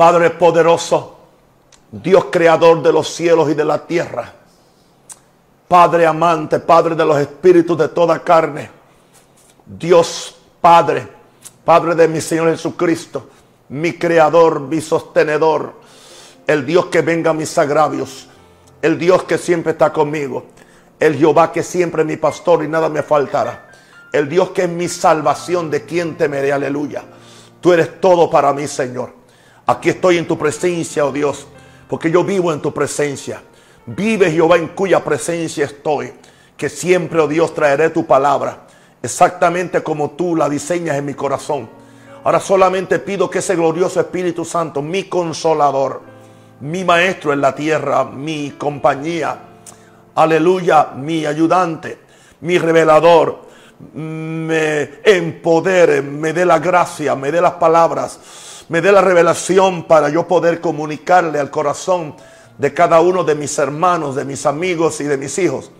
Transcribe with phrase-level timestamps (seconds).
[0.00, 1.18] Padre poderoso,
[1.92, 4.32] Dios creador de los cielos y de la tierra.
[5.68, 8.70] Padre amante, Padre de los espíritus de toda carne.
[9.66, 11.06] Dios Padre,
[11.66, 13.28] Padre de mi Señor Jesucristo,
[13.68, 15.74] mi creador, mi sostenedor,
[16.46, 18.26] el Dios que venga a mis agravios,
[18.80, 20.46] el Dios que siempre está conmigo,
[20.98, 23.68] el Jehová que siempre es mi pastor y nada me faltará,
[24.14, 27.04] el Dios que es mi salvación, de quien temeré, aleluya.
[27.60, 29.19] Tú eres todo para mí, Señor.
[29.70, 31.46] Aquí estoy en tu presencia, oh Dios,
[31.88, 33.40] porque yo vivo en tu presencia.
[33.86, 36.12] Vive Jehová en cuya presencia estoy,
[36.56, 38.66] que siempre, oh Dios, traeré tu palabra,
[39.00, 41.70] exactamente como tú la diseñas en mi corazón.
[42.24, 46.02] Ahora solamente pido que ese glorioso Espíritu Santo, mi consolador,
[46.62, 49.38] mi maestro en la tierra, mi compañía,
[50.16, 51.96] aleluya, mi ayudante,
[52.40, 53.42] mi revelador,
[53.94, 58.18] me empodere, me dé la gracia, me dé las palabras,
[58.70, 62.14] me dé la revelación para yo poder comunicarle al corazón
[62.56, 65.72] de cada uno de mis hermanos, de mis amigos y de mis hijos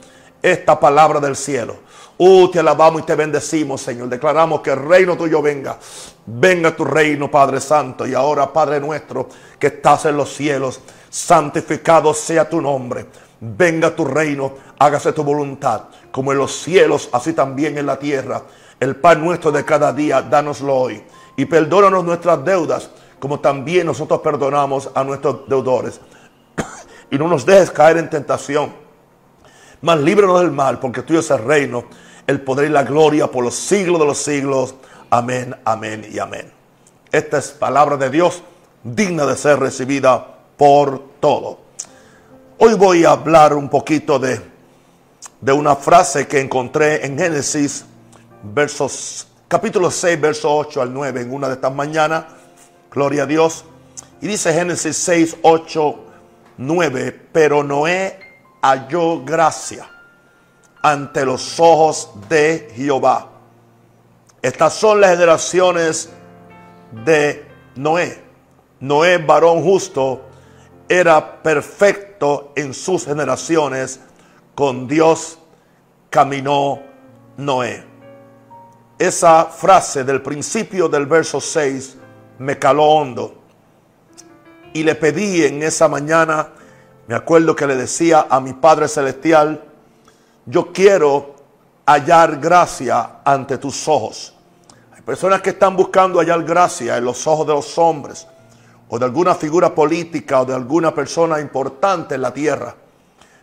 [0.42, 1.76] esta palabra del cielo.
[2.18, 4.08] Uh, te alabamos y te bendecimos, Señor.
[4.08, 5.78] Declaramos que el reino tuyo venga.
[6.26, 8.08] Venga tu reino, Padre Santo.
[8.08, 13.06] Y ahora, Padre nuestro, que estás en los cielos, santificado sea tu nombre.
[13.38, 18.42] Venga tu reino, hágase tu voluntad, como en los cielos, así también en la tierra.
[18.80, 21.04] El pan nuestro de cada día, dánoslo hoy.
[21.40, 25.98] Y perdónanos nuestras deudas, como también nosotros perdonamos a nuestros deudores.
[27.10, 28.74] y no nos dejes caer en tentación,
[29.80, 31.84] mas líbranos del mal, porque tuyo es el reino,
[32.26, 34.74] el poder y la gloria por los siglos de los siglos.
[35.08, 36.52] Amén, amén y amén.
[37.10, 38.42] Esta es palabra de Dios
[38.84, 40.22] digna de ser recibida
[40.58, 41.58] por todo.
[42.58, 44.42] Hoy voy a hablar un poquito de,
[45.40, 47.86] de una frase que encontré en Génesis,
[48.42, 52.24] versos, capítulo 6, verso 8 al 9, en una de estas mañanas.
[52.88, 53.64] Gloria a Dios.
[54.20, 56.04] Y dice Génesis 6, 8,
[56.58, 58.20] 9, pero Noé
[58.62, 59.90] halló gracia
[60.80, 63.28] ante los ojos de Jehová.
[64.40, 66.10] Estas son las generaciones
[67.04, 67.44] de
[67.74, 68.22] Noé.
[68.78, 70.26] Noé, varón justo,
[70.88, 73.98] era perfecto en sus generaciones.
[74.54, 75.40] Con Dios
[76.08, 76.80] caminó
[77.36, 77.89] Noé.
[79.00, 81.96] Esa frase del principio del verso 6
[82.38, 83.34] me caló hondo.
[84.74, 86.50] Y le pedí en esa mañana,
[87.06, 89.64] me acuerdo que le decía a mi Padre Celestial,
[90.44, 91.34] yo quiero
[91.86, 94.34] hallar gracia ante tus ojos.
[94.94, 98.26] Hay personas que están buscando hallar gracia en los ojos de los hombres
[98.90, 102.74] o de alguna figura política o de alguna persona importante en la tierra.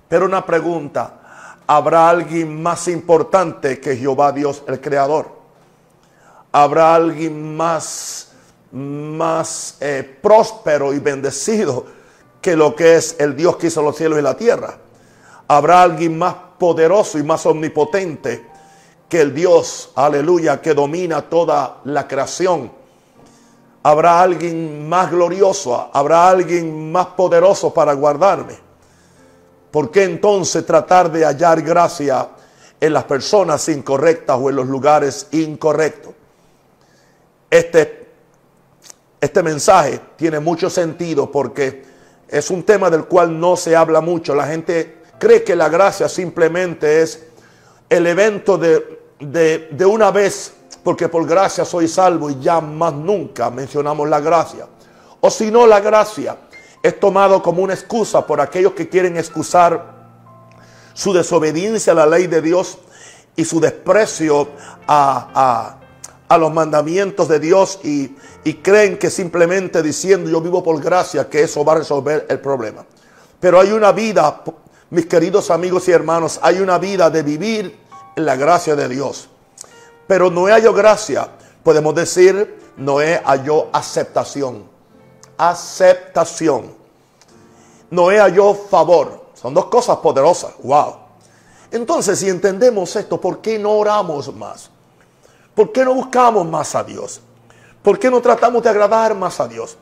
[0.08, 5.37] Pero una pregunta, ¿habrá alguien más importante que Jehová Dios el Creador?
[6.52, 8.30] ¿Habrá alguien más,
[8.72, 11.86] más eh, próspero y bendecido
[12.42, 14.78] que lo que es el Dios que hizo los cielos y la tierra?
[15.48, 18.46] ¿Habrá alguien más poderoso y más omnipotente
[19.08, 22.72] que el Dios, aleluya, que domina toda la creación?
[23.88, 28.60] habrá alguien más glorioso, habrá alguien más poderoso para guardarme.
[29.72, 32.28] ¿Por qué entonces tratar de hallar gracia
[32.82, 36.14] en las personas incorrectas o en los lugares incorrectos?
[37.50, 38.10] Este,
[39.22, 41.84] este mensaje tiene mucho sentido porque
[42.28, 44.36] es un tema del cual no se habla mucho.
[44.36, 47.28] La gente cree que la gracia simplemente es
[47.90, 50.54] el evento de, de, de una vez
[50.84, 54.68] porque por gracia soy salvo y ya más nunca mencionamos la gracia.
[55.20, 56.38] O si no, la gracia
[56.82, 59.98] es tomado como una excusa por aquellos que quieren excusar
[60.94, 62.78] su desobediencia a la ley de Dios
[63.36, 64.50] y su desprecio
[64.88, 65.77] a,
[66.36, 71.44] los mandamientos de Dios y, y creen que simplemente diciendo yo vivo por gracia que
[71.44, 72.86] eso va a resolver el problema.
[73.40, 74.44] Pero hay una vida,
[74.90, 77.78] mis queridos amigos y hermanos, hay una vida de vivir
[78.16, 79.30] en la gracia de Dios.
[80.08, 81.30] Pero Noé halló gracia.
[81.64, 84.64] Podemos decir, Noé halló aceptación.
[85.38, 86.74] Aceptación.
[87.92, 89.28] Noé halló favor.
[89.34, 90.54] Son dos cosas poderosas.
[90.64, 90.96] Wow.
[91.72, 94.72] Entonces, si entendemos esto, ¿por qué no oramos más?
[95.58, 97.20] ¿Por qué no buscamos más a Dios?
[97.82, 99.78] ¿Por qué no tratamos de agradar más a Dios?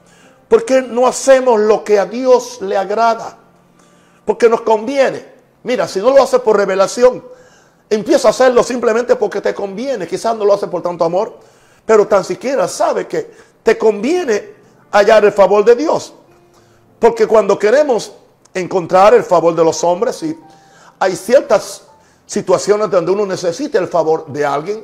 [0.47, 3.37] ¿Por qué no hacemos lo que a Dios le agrada?
[4.25, 5.35] Porque nos conviene.
[5.63, 7.21] Mira, si no lo haces por revelación,
[7.89, 10.07] Empieza a hacerlo simplemente porque te conviene.
[10.07, 11.37] Quizás no lo hace por tanto amor,
[11.85, 13.31] pero tan siquiera sabe que
[13.61, 14.55] te conviene
[14.91, 16.13] hallar el favor de Dios.
[16.99, 18.13] Porque cuando queremos
[18.53, 20.37] encontrar el favor de los hombres, y
[20.97, 21.83] hay ciertas
[22.25, 24.83] situaciones donde uno necesita el favor de alguien,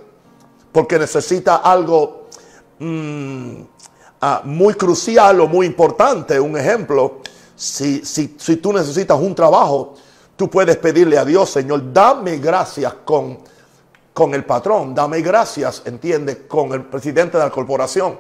[0.72, 2.28] porque necesita algo,
[2.80, 3.62] mm,
[4.22, 6.40] ah, muy crucial o muy importante.
[6.40, 7.20] Un ejemplo,
[7.56, 9.96] si, si, si tú necesitas un trabajo,
[10.36, 13.40] tú puedes pedirle a Dios, Señor, dame gracias con,
[14.14, 18.18] con el patrón, dame gracias, entiende, con el presidente de la corporación.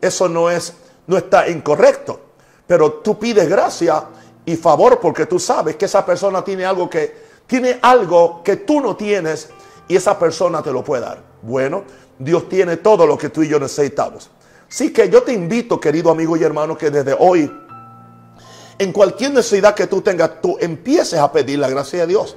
[0.00, 0.72] Eso no es,
[1.06, 2.20] no está incorrecto,
[2.66, 4.04] pero tú pides gracia
[4.44, 8.80] y favor porque tú sabes que esa persona tiene algo que, tiene algo que tú
[8.80, 9.50] no tienes
[9.90, 11.20] y esa persona te lo puede dar.
[11.42, 11.82] Bueno,
[12.16, 14.30] Dios tiene todo lo que tú y yo necesitamos.
[14.70, 17.52] Así que yo te invito, querido amigo y hermano, que desde hoy
[18.78, 22.36] en cualquier necesidad que tú tengas, tú empieces a pedir la gracia de Dios.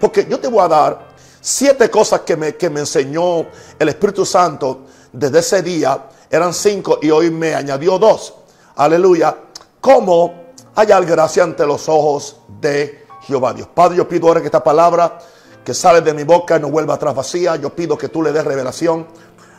[0.00, 1.06] Porque yo te voy a dar
[1.40, 3.46] siete cosas que me, que me enseñó
[3.78, 4.80] el Espíritu Santo
[5.12, 6.08] desde ese día.
[6.28, 8.34] Eran cinco y hoy me añadió dos.
[8.74, 9.36] Aleluya.
[9.80, 10.34] ¿Cómo
[10.74, 13.68] hallar gracia ante los ojos de Jehová Dios?
[13.72, 15.20] Padre, yo pido ahora que esta palabra
[15.64, 17.56] que sale de mi boca no vuelva atrás vacía.
[17.56, 19.06] Yo pido que tú le des revelación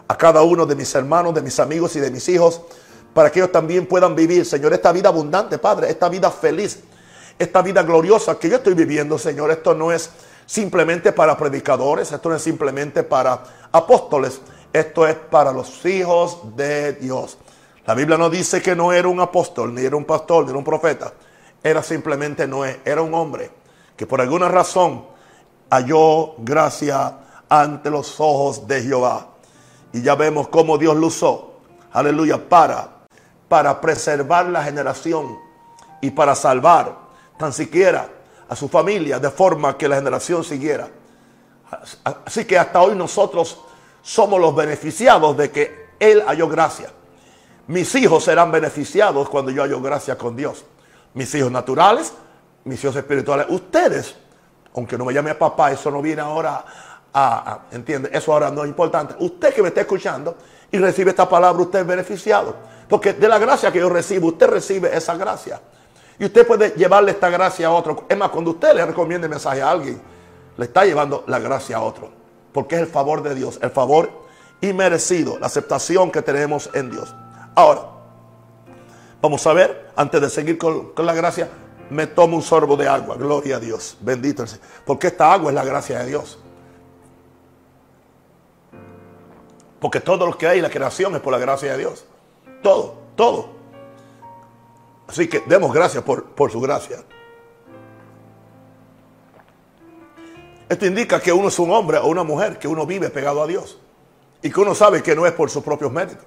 [0.07, 2.61] a cada uno de mis hermanos, de mis amigos y de mis hijos
[3.13, 6.79] para que ellos también puedan vivir, Señor, esta vida abundante, Padre, esta vida feliz,
[7.37, 9.51] esta vida gloriosa que yo estoy viviendo, Señor.
[9.51, 10.09] Esto no es
[10.45, 16.93] simplemente para predicadores, esto no es simplemente para apóstoles, esto es para los hijos de
[16.93, 17.37] Dios.
[17.85, 20.57] La Biblia no dice que no era un apóstol, ni era un pastor, ni era
[20.57, 21.13] un profeta.
[21.63, 23.51] Era simplemente Noé, era un hombre
[23.97, 25.05] que por alguna razón
[25.71, 27.17] halló gracia
[27.49, 29.29] ante los ojos de Jehová.
[29.91, 31.53] Y ya vemos cómo Dios lo usó,
[31.91, 33.01] aleluya, para
[33.51, 35.37] para preservar la generación
[35.99, 36.95] y para salvar
[37.37, 38.07] tan siquiera
[38.47, 40.87] a su familia de forma que la generación siguiera.
[42.25, 43.59] Así que hasta hoy nosotros
[44.01, 46.93] somos los beneficiados de que Él halló gracia.
[47.67, 50.63] Mis hijos serán beneficiados cuando yo hallo gracia con Dios.
[51.13, 52.13] Mis hijos naturales,
[52.63, 53.47] mis hijos espirituales.
[53.49, 54.15] Ustedes,
[54.75, 56.63] aunque no me llame a papá, eso no viene ahora
[57.13, 58.09] a, ¿entiende?
[58.13, 59.15] Eso ahora no es importante.
[59.19, 60.35] Usted que me está escuchando
[60.71, 62.55] y recibe esta palabra, usted es beneficiado.
[62.87, 65.61] Porque de la gracia que yo recibo, usted recibe esa gracia.
[66.19, 68.05] Y usted puede llevarle esta gracia a otro.
[68.07, 70.01] Es más, cuando usted le recomiende mensaje a alguien,
[70.57, 72.09] le está llevando la gracia a otro.
[72.53, 74.21] Porque es el favor de Dios, el favor
[74.61, 77.15] inmerecido, la aceptación que tenemos en Dios.
[77.55, 77.81] Ahora,
[79.21, 81.49] vamos a ver, antes de seguir con, la gracia,
[81.91, 83.17] me tomo un sorbo de agua.
[83.17, 83.97] Gloria a Dios.
[83.99, 84.65] Bendito el Señor.
[84.85, 86.39] Porque esta agua es la gracia de Dios.
[89.79, 92.05] Porque todo lo que hay en la creación es por la gracia de Dios.
[92.63, 93.49] Todo, todo.
[95.07, 97.03] Así que demos gracias por, por su gracia.
[100.69, 103.47] Esto indica que uno es un hombre o una mujer, que uno vive pegado a
[103.47, 103.77] Dios.
[104.41, 106.25] Y que uno sabe que no es por sus propios méritos.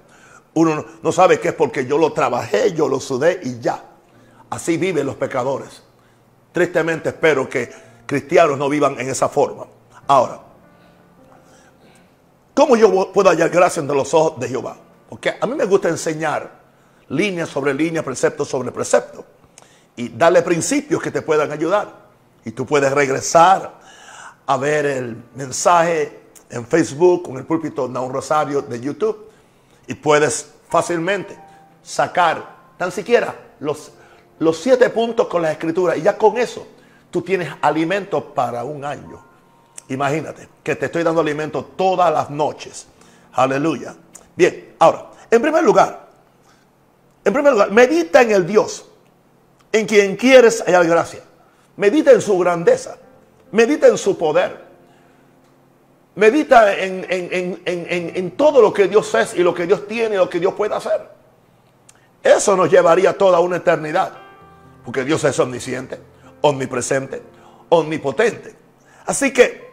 [0.53, 3.94] Uno no sabe que es porque yo lo trabajé, yo lo sudé y ya.
[4.49, 5.83] Así viven los pecadores.
[6.51, 7.69] Tristemente espero que
[8.05, 9.65] cristianos no vivan en esa forma.
[10.07, 10.39] Ahora,
[12.53, 14.77] ¿cómo yo puedo hallar gracia entre los ojos de Jehová?
[15.09, 16.65] Porque a mí me gusta enseñar
[17.09, 19.25] línea sobre línea, precepto sobre precepto.
[19.95, 22.05] Y darle principios que te puedan ayudar.
[22.43, 23.79] Y tú puedes regresar
[24.45, 29.29] a ver el mensaje en Facebook con el púlpito de un rosario de YouTube.
[29.87, 31.37] Y puedes fácilmente
[31.81, 33.91] sacar tan siquiera los,
[34.39, 35.95] los siete puntos con la escritura.
[35.95, 36.67] Y ya con eso
[37.11, 39.23] tú tienes alimento para un año.
[39.89, 42.87] Imagínate que te estoy dando alimento todas las noches.
[43.33, 43.95] Aleluya.
[44.35, 46.09] Bien, ahora, en primer lugar,
[47.23, 48.85] en primer lugar, medita en el Dios
[49.71, 51.21] en quien quieres hallar gracia.
[51.77, 52.97] Medita en su grandeza.
[53.51, 54.65] Medita en su poder.
[56.15, 60.29] Medita en, en, todo lo que Dios es y lo que Dios tiene y lo
[60.29, 61.09] que Dios puede hacer.
[62.23, 64.24] Eso nos llevaría toda una eternidad.
[64.85, 65.99] Porque Dios es omnisciente,
[66.41, 67.21] omnipresente,
[67.69, 68.55] omnipotente.
[69.05, 69.65] Así que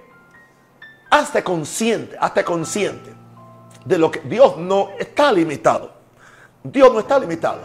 [1.10, 3.12] hazte consciente, hazte consciente
[3.84, 5.92] de lo que Dios no está limitado.
[6.64, 7.60] Dios no está limitado.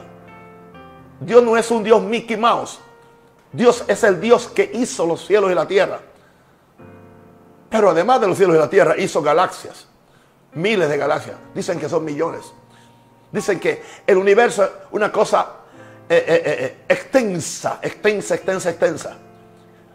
[1.20, 2.80] Dios no es un Dios Mickey Mouse.
[3.52, 6.00] Dios es el Dios que hizo los cielos y la tierra.
[7.70, 9.88] Pero además de los cielos y la tierra, hizo galaxias.
[10.54, 11.38] Miles de galaxias.
[11.54, 12.52] Dicen que son millones.
[13.32, 15.48] Dicen que el universo es una cosa
[16.10, 19.18] eh, eh, eh, extensa, extensa, extensa, extensa.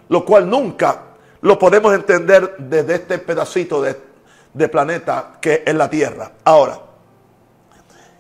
[0.09, 1.02] Lo cual nunca
[1.40, 4.12] lo podemos entender desde este pedacito de
[4.54, 6.33] de planeta que es la Tierra.
[6.45, 6.81] Ahora,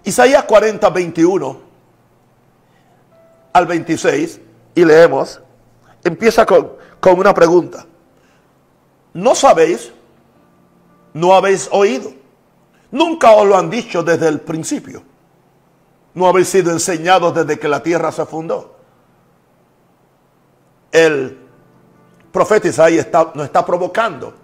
[0.04, 1.60] Isaías 40, 21
[3.52, 4.40] al 26,
[4.74, 5.40] y leemos,
[6.02, 7.84] empieza con, con una pregunta.
[9.12, 9.92] ¿No sabéis?
[11.12, 12.12] ¿No habéis oído?
[12.90, 15.02] Nunca os lo han dicho desde el principio.
[16.14, 18.76] No habéis sido enseñados desde que la tierra se fundó.
[20.90, 21.38] El
[22.30, 24.34] profeta Isaías está, nos está provocando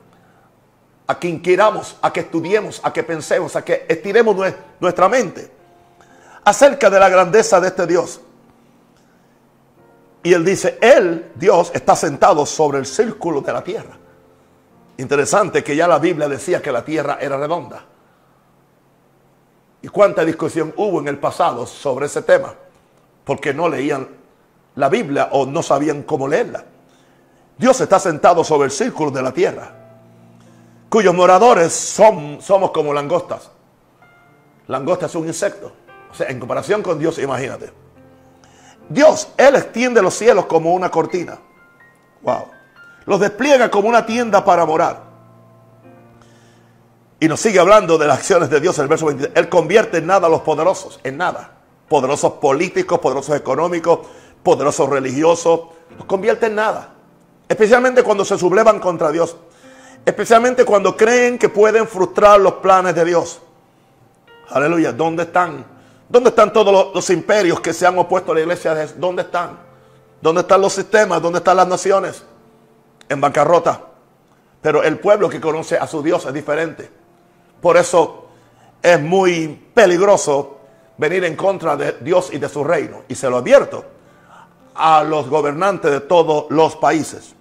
[1.06, 4.36] a que inquiramos, a que estudiemos, a que pensemos, a que estiremos
[4.80, 5.58] nuestra mente.
[6.44, 8.20] acerca de la grandeza de este Dios.
[10.22, 13.96] Y él dice, Él, Dios, está sentado sobre el círculo de la tierra.
[14.96, 17.84] Interesante que ya la Biblia decía que la tierra era redonda.
[19.82, 22.54] ¿Y cuánta discusión hubo en el pasado sobre ese tema?
[23.24, 24.08] Porque no leían
[24.74, 26.64] la Biblia o no sabían cómo leerla.
[27.56, 29.72] Dios está sentado sobre el círculo de la tierra,
[30.88, 33.50] cuyos moradores son, somos como langostas.
[34.68, 35.72] Langosta es un insecto.
[36.10, 37.72] O sea, en comparación con Dios, imagínate.
[38.88, 41.38] Dios, Él extiende los cielos como una cortina.
[42.22, 42.46] Wow.
[43.06, 45.07] Los despliega como una tienda para morar.
[47.20, 49.36] Y nos sigue hablando de las acciones de Dios en el verso 23.
[49.36, 51.50] Él convierte en nada a los poderosos, en nada.
[51.88, 54.00] Poderosos políticos, poderosos económicos,
[54.42, 55.60] poderosos religiosos.
[55.96, 56.94] Los convierte en nada.
[57.48, 59.36] Especialmente cuando se sublevan contra Dios.
[60.04, 63.40] Especialmente cuando creen que pueden frustrar los planes de Dios.
[64.50, 64.92] Aleluya.
[64.92, 65.64] ¿Dónde están?
[66.08, 68.74] ¿Dónde están todos los, imperios que se han opuesto a la iglesia?
[68.96, 69.58] ¿Dónde están?
[70.22, 71.20] ¿Dónde están los sistemas?
[71.20, 72.24] ¿Dónde están las naciones?
[73.08, 73.82] En bancarrota.
[74.62, 76.97] Pero el pueblo que conoce a su Dios es diferente.
[77.60, 78.26] Por eso
[78.82, 80.58] es muy peligroso
[80.96, 83.02] venir en contra de Dios y de su reino.
[83.08, 83.84] Y se lo advierto
[84.74, 87.34] a los gobernantes de todos los países.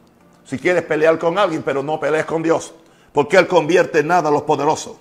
[0.45, 2.73] Si quieres pelear con alguien, pero no pelees con Dios.
[3.11, 4.97] Porque Él convierte en nada a los poderosos.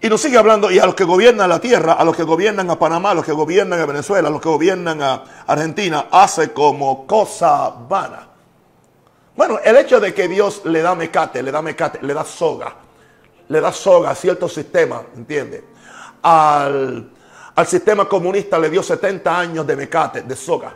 [0.00, 2.70] Y nos sigue hablando, y a los que gobiernan la tierra, a los que gobiernan
[2.70, 6.52] a Panamá, a los que gobiernan a Venezuela, a los que gobiernan a Argentina, hace
[6.52, 8.28] como cosa vana.
[9.34, 12.74] Bueno, el hecho de que Dios le da mecate, le da mecate, le da soga,
[13.48, 15.62] le da soga a ciertos sistemas, ¿entiendes?
[16.22, 17.10] Al,
[17.54, 20.72] al sistema comunista le dio 70 años de mecate, de soga.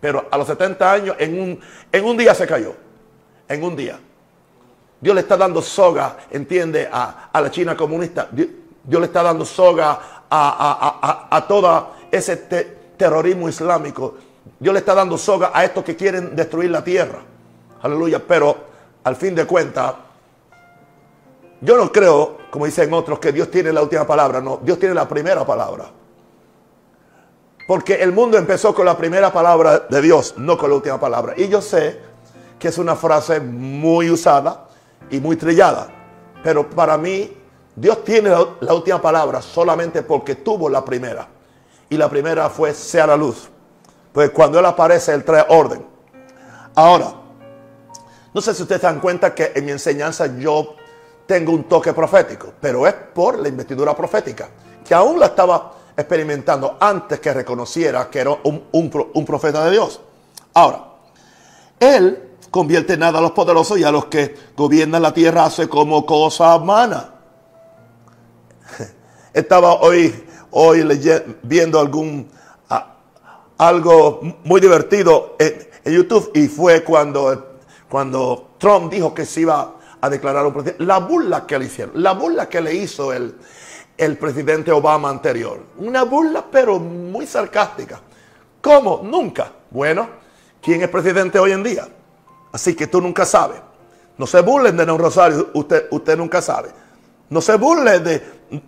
[0.00, 1.60] Pero a los 70 años, en un,
[1.90, 2.74] en un día se cayó.
[3.48, 3.98] En un día.
[5.00, 8.28] Dios le está dando soga, entiende, a, la China comunista.
[8.30, 12.36] Dios, le está dando soga a, a, todo ese
[12.96, 14.16] terrorismo islámico.
[14.58, 17.20] Dios le está dando soga a estos que quieren destruir la tierra.
[17.80, 18.20] Aleluya.
[18.26, 18.56] Pero
[19.04, 19.94] al fin de cuentas,
[21.60, 24.40] yo no creo, como dicen otros, que Dios tiene la última palabra.
[24.40, 25.90] No, Dios tiene la primera palabra.
[27.66, 31.34] Porque el mundo empezó con la primera palabra de Dios, no con la última palabra.
[31.36, 32.00] Y yo sé
[32.58, 34.68] que es una frase muy usada
[35.10, 35.88] y muy trillada.
[36.42, 37.36] Pero para mí,
[37.74, 41.28] Dios tiene la, última palabra solamente porque tuvo la primera.
[41.90, 43.48] Y la primera fue sea la luz.
[44.12, 45.84] Pues cuando Él aparece, Él trae orden.
[46.74, 47.12] Ahora,
[48.32, 50.74] no sé si ustedes se dan cuenta que en mi enseñanza yo
[51.28, 54.48] tengo un toque profético, pero es por la investidura profética,
[54.82, 60.00] que aún la estaba experimentando antes que reconociera que era un, profeta de Dios.
[60.54, 60.86] Ahora,
[61.78, 65.68] Él convierte en nada a los poderosos y a los que gobiernan la tierra hace
[65.68, 67.12] como cosa mana.
[69.34, 70.82] Estaba hoy, hoy
[71.42, 72.26] viendo algún,
[73.58, 77.58] algo muy divertido en, YouTube y fue cuando,
[77.88, 80.84] cuando Trump dijo que se iba a declarar un presidente.
[80.84, 83.34] La burla que le hicieron, la burla que le hizo el,
[83.96, 85.60] el presidente Obama anterior.
[85.78, 88.00] Una burla pero muy sarcástica.
[88.60, 89.00] ¿Cómo?
[89.02, 89.52] Nunca.
[89.70, 90.08] Bueno,
[90.62, 91.88] ¿quién es presidente hoy en día?
[92.52, 93.60] Así que tú nunca sabes.
[94.16, 96.70] No se burlen de un rosario, usted, usted nunca sabe.
[97.30, 98.22] No se burle de,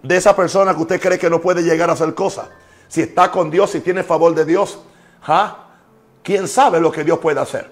[0.08, 2.48] esa persona que usted cree que no puede llegar a hacer cosas.
[2.88, 4.80] Si está con Dios, si tiene favor de Dios,
[5.26, 5.66] ¿ah?
[6.22, 7.70] ¿quién sabe lo que Dios puede hacer?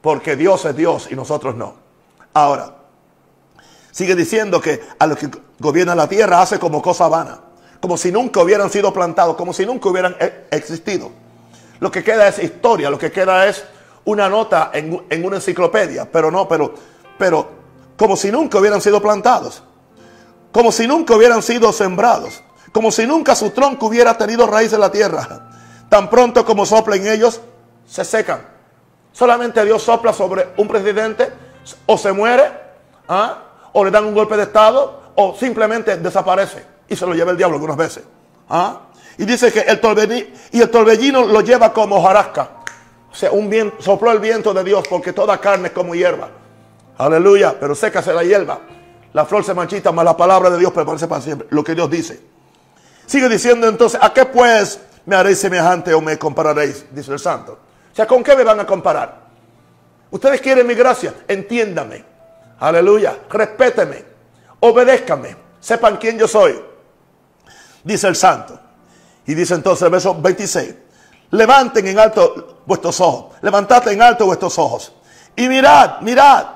[0.00, 1.74] Porque Dios es Dios y nosotros no.
[2.32, 2.74] Ahora,
[3.94, 7.38] sigue diciendo que a los que gobiernan la tierra hace como cosa vana.
[7.80, 11.12] Como si nunca hubieran sido plantados, como si nunca hubieran e, existido.
[11.78, 13.64] Lo que queda es historia, lo que queda es
[14.06, 16.74] una nota en, una enciclopedia, pero no, pero,
[17.16, 17.48] pero
[17.96, 19.62] como si nunca hubieran sido plantados,
[20.50, 24.80] como si nunca hubieran sido sembrados, como si nunca su tronco hubiera tenido raíz en
[24.80, 25.50] la tierra.
[25.88, 27.40] Tan pronto como soplen ellos,
[27.86, 28.44] se secan.
[29.12, 31.32] Solamente Dios sopla sobre un presidente
[31.86, 32.50] o se muere,
[33.08, 33.44] ¿ah?
[33.74, 37.36] O le dan un golpe de estado, o simplemente desaparece y se lo lleva el
[37.36, 38.04] diablo algunas veces.
[38.48, 38.80] ¿ah?
[39.18, 42.50] Y dice que el torbellino, y el torbellino lo lleva como jarasca.
[43.10, 46.30] O sea, un viento, sopló el viento de Dios porque toda carne es como hierba.
[46.98, 47.56] Aleluya.
[47.58, 48.60] Pero sécase la hierba.
[49.12, 51.46] La flor se marchita, mas la palabra de Dios permanece para siempre.
[51.50, 52.20] Lo que Dios dice.
[53.06, 56.86] Sigue diciendo entonces, ¿a qué pues me haréis semejante o me compararéis?
[56.90, 57.52] Dice el santo.
[57.92, 59.22] O sea, ¿con qué me van a comparar?
[60.10, 62.13] Ustedes quieren mi gracia, entiéndame.
[62.64, 63.18] Aleluya.
[63.28, 64.02] Respéteme.
[64.60, 65.36] Obedézcame.
[65.60, 66.58] Sepan quién yo soy.
[67.82, 68.58] Dice el santo.
[69.26, 70.74] Y dice entonces el verso 26.
[71.32, 73.36] Levanten en alto vuestros ojos.
[73.42, 74.94] Levantad en alto vuestros ojos.
[75.36, 76.46] Y mirad, mirad.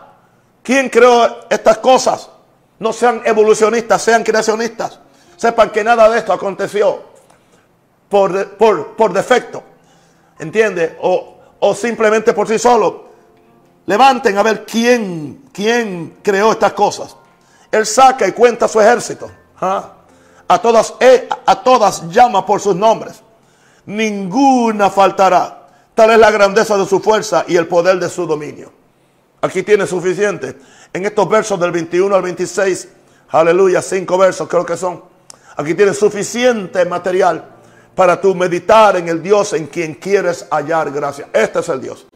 [0.62, 2.30] ¿Quién creó estas cosas?
[2.78, 5.00] No sean evolucionistas, sean creacionistas.
[5.36, 7.02] Sepan que nada de esto aconteció
[8.08, 9.62] por, por, por defecto.
[10.38, 10.96] ¿Entiende?
[11.02, 13.07] O, o simplemente por sí solo.
[13.88, 17.16] Levanten a ver quién, quién creó estas cosas.
[17.72, 19.30] Él saca y cuenta su ejército.
[19.62, 19.94] ¿ah?
[20.46, 23.22] A, todas, eh, a todas llama por sus nombres.
[23.86, 25.68] Ninguna faltará.
[25.94, 28.70] Tal es la grandeza de su fuerza y el poder de su dominio.
[29.40, 30.58] Aquí tiene suficiente.
[30.92, 32.88] En estos versos del 21 al 26,
[33.30, 35.02] aleluya, cinco versos creo que son.
[35.56, 37.42] Aquí tiene suficiente material
[37.94, 41.30] para tu meditar en el Dios en quien quieres hallar gracia.
[41.32, 42.07] Este es el Dios.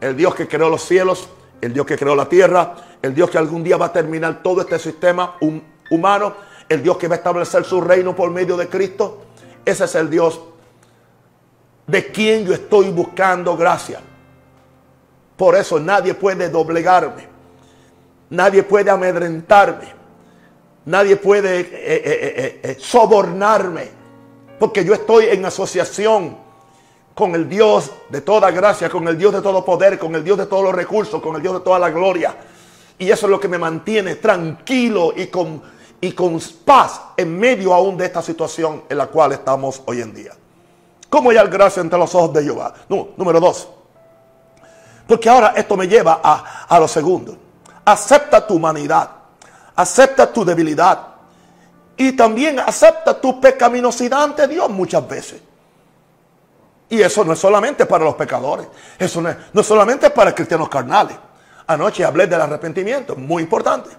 [0.00, 1.28] El Dios que creó los cielos,
[1.60, 4.62] el Dios que creó la tierra, el Dios que algún día va a terminar todo
[4.62, 5.36] este sistema
[5.90, 6.34] humano,
[6.68, 9.22] el Dios que va a establecer su reino por medio de Cristo.
[9.64, 10.40] Ese es el Dios
[11.86, 14.00] de quien yo estoy buscando gracia.
[15.36, 17.26] Por eso nadie puede doblegarme,
[18.30, 19.88] nadie puede amedrentarme,
[20.84, 24.00] nadie puede eh, eh, eh, sobornarme
[24.60, 26.36] porque yo estoy en asociación
[27.20, 30.38] con el Dios de toda gracia, con el Dios de todo poder, con el Dios
[30.38, 32.34] de todos los recursos, con el Dios de toda la gloria.
[32.98, 35.60] Y eso es lo que me mantiene tranquilo y con,
[36.00, 40.14] y con paz en medio aún de esta situación en la cual estamos hoy en
[40.14, 40.32] día.
[41.10, 42.72] ¿Cómo hallar gracia entre los ojos de Jehová?
[42.88, 43.68] No, número dos.
[45.06, 47.36] Porque ahora esto me lleva a, a lo segundo.
[47.84, 49.10] Acepta tu humanidad.
[49.76, 51.06] Acepta tu debilidad.
[51.98, 55.49] Y también acepta tu pecaminosidad ante Dios muchas veces.
[56.90, 58.66] Y eso no es solamente para los pecadores.
[58.98, 61.16] Eso no es, no solamente para cristianos carnales.
[61.68, 63.90] Anoche hablé del arrepentimiento, muy importante.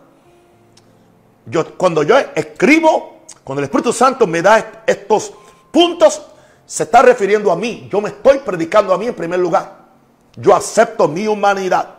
[1.46, 5.32] Yo, cuando yo escribo, cuando el Espíritu Santo me da estos
[5.72, 6.22] puntos,
[6.66, 7.88] se está refiriendo a mí.
[7.90, 9.74] Yo me estoy predicando a mí en primer lugar.
[10.36, 11.96] Yo acepto mi humanidad.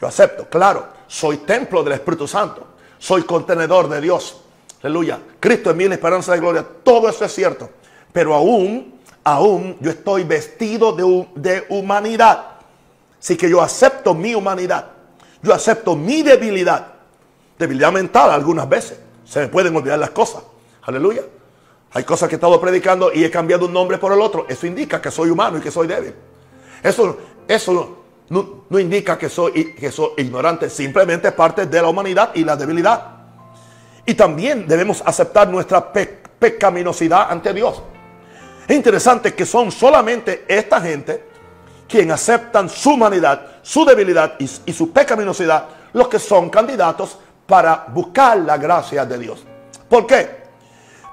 [0.00, 2.66] Yo acepto, claro, soy templo del Espíritu Santo.
[2.98, 4.40] Soy contenedor de Dios.
[4.82, 5.20] Aleluya.
[5.38, 6.66] Cristo mí la esperanza de gloria.
[6.82, 7.70] Todo eso es cierto.
[8.12, 8.97] Pero aún,
[9.32, 12.44] aún yo estoy vestido de, de humanidad.
[13.20, 14.86] Así que yo acepto mi humanidad.
[15.42, 16.86] Yo acepto mi debilidad.
[17.58, 18.98] Debilidad mental algunas veces.
[19.24, 20.42] Se me pueden olvidar las cosas.
[20.82, 21.22] Aleluya.
[21.92, 24.46] Hay cosas que he estado predicando y he cambiado un nombre por el otro.
[24.48, 26.14] Eso indica que soy humano y que soy débil.
[26.82, 30.70] Eso, eso no, no indica que soy, que soy ignorante.
[30.70, 33.18] Simplemente es parte de la humanidad y la debilidad.
[34.06, 37.82] Y también debemos aceptar nuestra pecaminosidad ante Dios.
[38.68, 41.24] Es interesante que son solamente esta gente
[41.88, 48.36] quien aceptan su humanidad, su debilidad y, su pecaminosidad, los que son candidatos para buscar
[48.36, 49.42] la gracia de Dios.
[49.88, 50.28] ¿Por qué?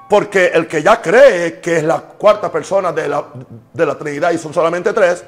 [0.06, 3.24] Porque el que ya cree que es la cuarta persona de la,
[3.72, 5.24] de la Trinidad y son solamente tres,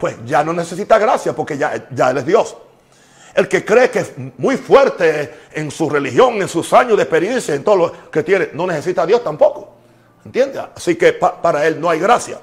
[0.00, 2.56] pues ya no necesita gracia porque ya, ya Él es Dios.
[3.34, 7.54] El que cree que es muy fuerte en su religión, en sus años de experiencia,
[7.54, 9.76] en todo lo que tiene, no necesita a Dios tampoco.
[10.26, 10.62] ¿Entiendes?
[10.74, 12.40] Así que para él no hay gracia.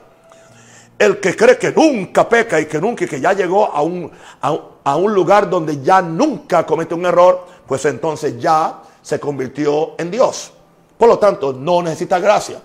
[0.97, 4.95] El que cree que nunca peca y que nunca, que ya llegó a un, a,
[4.95, 10.51] un lugar donde ya nunca comete un error, pues entonces ya se convirtió en Dios.
[10.97, 12.59] Por lo tanto, no necesita gracia.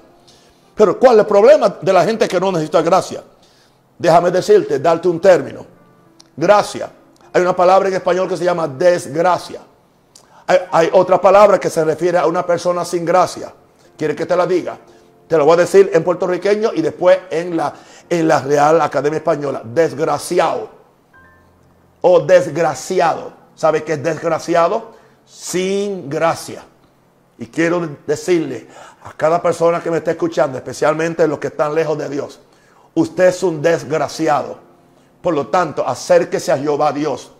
[0.74, 3.24] Pero ¿cuál es el problema de la gente que no necesita gracia?
[3.98, 5.66] Déjame decirte, darte un término.
[6.36, 6.90] Gracia
[7.32, 9.60] hay una palabra en español que se llama desgracia.
[10.70, 13.52] Hay, otra palabra que se refiere a una persona sin gracia.
[13.96, 14.78] ¿Quiere que te la diga?
[15.28, 17.74] Te lo voy a decir en puertorriqueño y después en la,
[18.08, 19.62] en la Real Academia Española.
[19.64, 20.70] Desgraciado.
[22.00, 23.32] O desgraciado.
[23.54, 24.92] ¿Sabe qué es desgraciado?
[25.26, 26.62] Sin gracia.
[27.36, 28.66] Y quiero decirle
[29.04, 32.40] a cada persona que me está escuchando, especialmente los que están lejos de Dios,
[32.94, 34.58] usted es un desgraciado.
[35.20, 37.30] Por lo tanto, acérquese a Jehová Dios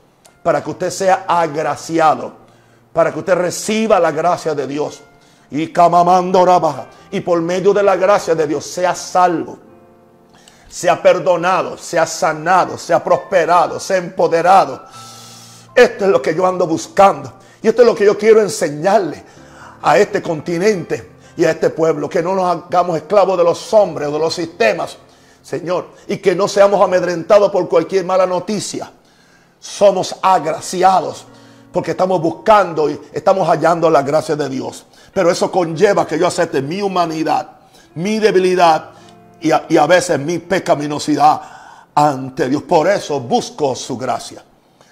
[0.42, 2.32] para que usted sea agraciado,
[2.92, 5.02] para que usted reciba la gracia de Dios.
[5.50, 6.86] Y camamando baja.
[7.10, 9.58] Y por medio de la gracia de Dios sea salvo,
[10.68, 14.84] sea perdonado, sea sanado, sea prosperado, sea empoderado.
[15.74, 17.32] Esto es lo que yo ando buscando.
[17.62, 19.24] Y esto es lo que yo quiero enseñarle
[19.80, 22.08] a este continente y a este pueblo.
[22.08, 24.98] Que no nos hagamos esclavos de los hombres o de los sistemas
[25.48, 28.92] Señor, y que no seamos amedrentados por cualquier mala noticia.
[29.58, 31.24] Somos agraciados
[31.72, 34.84] porque estamos buscando y estamos hallando la gracia de Dios.
[35.18, 37.50] Pero eso conlleva que yo acepte mi humanidad,
[37.96, 38.90] mi debilidad
[39.40, 41.40] y a, veces mi pecaminosidad
[41.92, 42.62] ante Dios.
[42.62, 44.44] Por eso busco su gracia.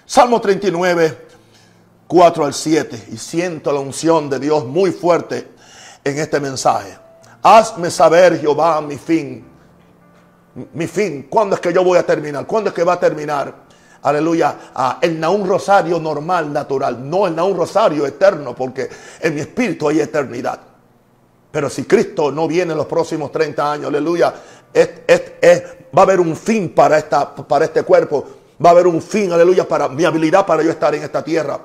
[0.05, 1.27] Salmo 39,
[2.07, 3.05] 4 al 7.
[3.13, 5.47] Y siento la unción de Dios muy fuerte
[6.03, 6.97] en este mensaje.
[7.41, 9.45] Hazme saber, Jehová, mi fin
[10.73, 12.45] mi fin, ¿cuándo es que yo voy a terminar?
[12.45, 13.66] ¿Cuándo es que va a terminar?
[14.01, 19.41] Aleluya, ah, el Naún Rosario normal, natural, no el Naún Rosario eterno, porque en mi
[19.41, 20.59] espíritu hay eternidad.
[21.51, 24.33] Pero si Cristo no viene en los próximos 30 años, aleluya,
[24.75, 28.25] va a haber un fin para, esta, para este cuerpo.
[28.63, 31.59] Va a haber un fin, aleluya, para mi habilidad para yo estar en esta tierra.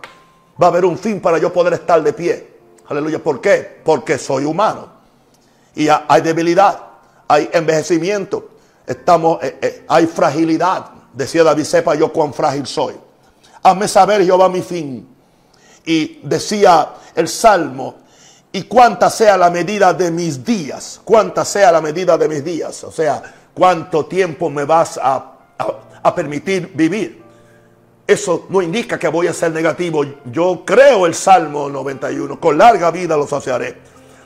[0.62, 2.52] Va a haber un fin para yo poder estar de pie.
[2.88, 3.18] Aleluya.
[3.18, 3.80] ¿Por qué?
[3.82, 4.88] Porque soy humano.
[5.74, 6.78] Y hay debilidad,
[7.26, 8.50] hay envejecimiento,
[8.86, 10.90] estamos, eh, eh, hay fragilidad.
[11.12, 12.94] Decía David, sepa yo cuán frágil soy.
[13.62, 15.08] Hazme saber, Jehová, mi fin.
[15.84, 18.02] Y decía el Salmo,
[18.52, 22.84] y cuánta sea la medida de mis días, cuánta sea la medida de mis días,
[22.84, 23.22] o sea,
[23.54, 25.28] cuánto tiempo me vas a,
[26.14, 27.22] permitir vivir.
[28.06, 30.04] Eso no indica que voy a ser negativo.
[30.26, 33.78] Yo creo el Salmo 91, con larga vida los saciaré.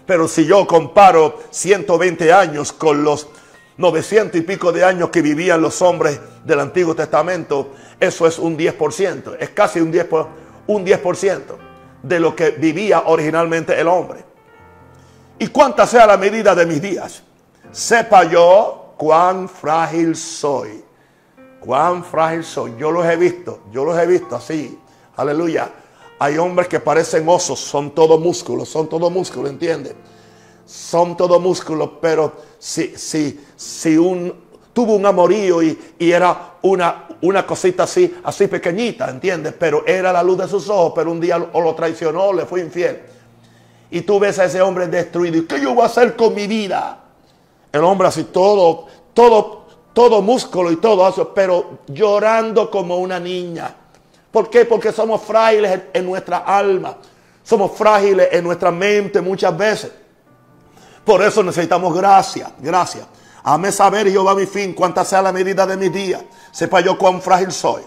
[0.07, 3.29] Pero si yo comparo 120 años con los
[3.77, 8.57] 900 y pico de años que vivían los hombres del Antiguo Testamento, eso es un
[8.57, 10.27] 10%, es casi un 10%,
[10.69, 11.41] un 10%
[12.03, 14.25] de lo que vivía originalmente el hombre.
[15.39, 17.23] Y cuánta sea la medida de mis días,
[17.71, 20.83] sepa yo cuán frágil soy.
[21.61, 22.75] Cuán frágil soy.
[22.79, 24.79] Yo los he visto, yo los he visto así.
[25.17, 25.71] Aleluya.
[26.19, 29.95] Hay hombres que parecen osos, son todos músculos, son todos músculos, ¿entiendes?
[30.65, 34.33] Son todos músculos, pero si, si, si un,
[34.73, 39.55] tuvo un amorío y, era una, una cosita así, así pequeñita, ¿entiendes?
[39.59, 43.03] Pero era la luz de sus ojos, pero un día lo traicionó, le fue infiel.
[43.91, 45.39] Y tú ves a ese hombre destruido.
[45.39, 46.99] ¿Y qué yo voy a hacer con mi vida?
[47.73, 53.75] El hombre así todo, todo, todo músculo y todo eso, pero llorando como una niña.
[54.31, 54.67] ¿Por qué?
[54.67, 56.97] Porque somos frágiles en nuestra alma.
[57.43, 59.91] Somos frágiles en nuestra mente muchas veces.
[61.05, 63.07] Por eso necesitamos gracia, gracia.
[63.49, 66.21] Hame saber, Jehová, mi fin, cuánta sea la medida de mis días.
[66.51, 67.81] Sepa yo cuán frágil soy.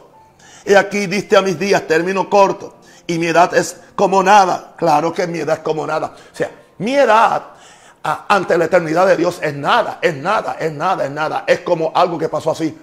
[0.66, 2.78] Y aquí diste a mis días término corto.
[3.06, 4.74] Y mi edad es como nada.
[4.78, 6.16] Claro que mi edad es como nada.
[6.32, 7.44] O sea, mi edad
[8.02, 11.44] ante la eternidad de Dios es nada, es nada, es nada, es nada.
[11.46, 12.78] Es como algo que pasó así.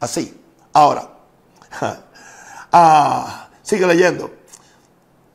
[0.00, 0.42] Así.
[0.72, 1.08] Ahora.
[2.72, 4.30] Ah, sigue leyendo.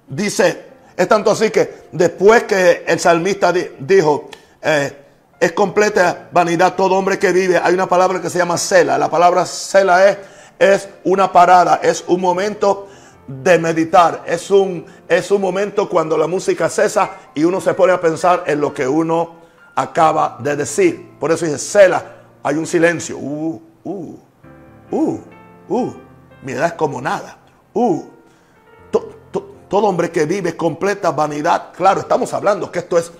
[0.07, 4.29] Dice, es tanto así que después que el salmista dijo,
[4.61, 5.04] eh,
[5.39, 8.97] es completa vanidad todo hombre que vive, hay una palabra que se llama cela.
[8.97, 10.17] La palabra cela es,
[10.59, 12.87] es una parada, es un momento
[13.27, 17.93] de meditar, es un, es un momento cuando la música cesa y uno se pone
[17.93, 19.35] a pensar en lo que uno
[19.75, 21.17] acaba de decir.
[21.19, 22.03] Por eso dice cela,
[22.43, 23.17] hay un silencio.
[23.17, 24.17] Uh, uh,
[24.91, 25.19] uh,
[25.69, 25.93] uh.
[26.43, 27.37] Mi edad es como nada.
[27.73, 28.03] Uh,
[29.67, 31.73] todo hombre que vive completa vanidad.
[31.75, 33.11] Claro, estamos hablando que esto es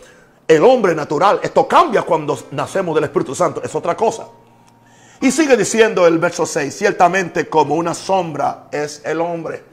[0.48, 1.40] el hombre natural.
[1.42, 3.62] Esto cambia cuando nacemos del Espíritu Santo.
[3.64, 4.28] Es otra cosa.
[5.22, 9.64] Y sigue diciendo el verso 6, ciertamente como una sombra es el hombre,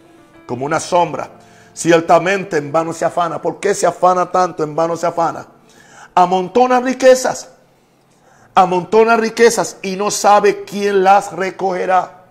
[0.46, 1.28] como una sombra.
[1.74, 3.40] Ciertamente en vano se afana.
[3.40, 4.62] ¿Por qué se afana tanto?
[4.62, 5.46] En vano se afana.
[6.14, 7.48] Amontona riquezas.
[8.54, 12.24] Amontona riquezas y no sabe quién las recogerá.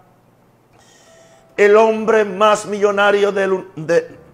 [1.58, 3.68] El hombre más millonario del,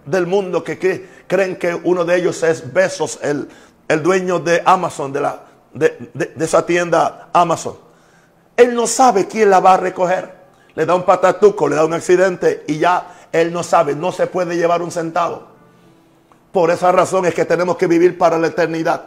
[0.04, 0.78] del mundo que,
[1.26, 3.48] creen que uno de ellos es Besos, el,
[3.88, 5.40] el dueño de Amazon, de, la,
[5.72, 7.76] de, esa tienda Amazon.
[8.56, 10.36] Él no sabe quién la va a recoger.
[10.74, 14.26] Le da un patatuco, le da un accidente y ya él no sabe, no se
[14.26, 15.42] puede llevar un centavo.
[16.52, 19.04] Por esa razón es que tenemos que vivir para la eternidad.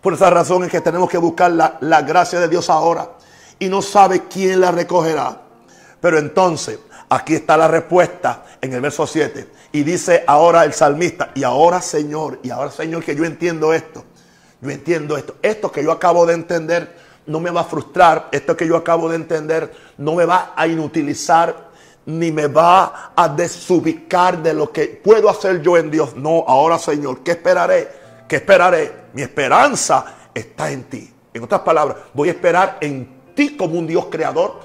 [0.00, 3.10] Por esa razón es que tenemos que buscar la, la gracia de Dios ahora.
[3.58, 5.40] Y no sabe quién la recogerá.
[6.00, 9.48] Pero entonces, aquí está la respuesta en el verso 7.
[9.72, 14.04] Y dice ahora el salmista, y ahora Señor, y ahora Señor que yo entiendo esto,
[14.60, 18.56] yo entiendo esto, esto que yo acabo de entender no me va a frustrar, esto
[18.56, 21.66] que yo acabo de entender no me va a inutilizar,
[22.06, 26.14] ni me va a desubicar de lo que puedo hacer yo en Dios.
[26.14, 27.88] No, ahora Señor, ¿qué esperaré?
[28.28, 29.06] ¿Qué esperaré?
[29.12, 31.12] Mi esperanza está en ti.
[31.34, 34.60] En otras palabras, voy a esperar en ti como un Dios creador,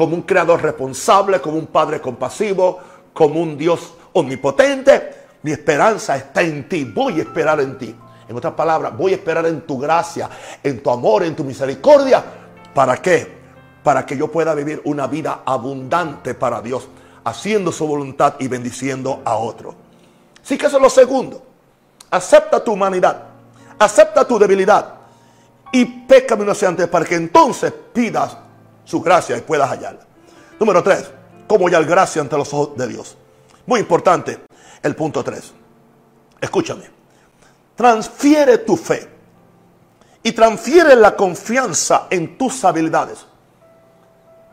[0.00, 2.78] como un creador responsable, como un padre compasivo,
[3.12, 5.10] como un Dios omnipotente,
[5.42, 6.84] mi esperanza está en ti.
[6.84, 7.94] Voy a esperar en ti.
[8.26, 10.30] En otras palabras, voy a esperar en tu gracia,
[10.62, 12.24] en tu amor, en tu misericordia.
[12.72, 13.30] ¿Para qué?
[13.82, 16.88] Para que yo pueda vivir una vida abundante para Dios,
[17.22, 19.74] haciendo su voluntad y bendiciendo a otro.
[20.42, 21.42] Así que eso es lo segundo.
[22.10, 23.22] Acepta tu humanidad,
[23.78, 24.94] acepta tu debilidad
[25.70, 28.34] y peca inocente para que entonces pidas
[28.90, 30.00] su gracia y puedas hallarla.
[30.58, 31.10] Número tres,
[31.46, 33.16] como hallar gracia ante los ojos de Dios.
[33.66, 34.40] Muy importante,
[34.82, 35.52] el punto 3.
[36.40, 36.90] Escúchame.
[37.76, 39.08] Transfiere tu fe
[40.22, 43.24] y transfiere la confianza en tus habilidades,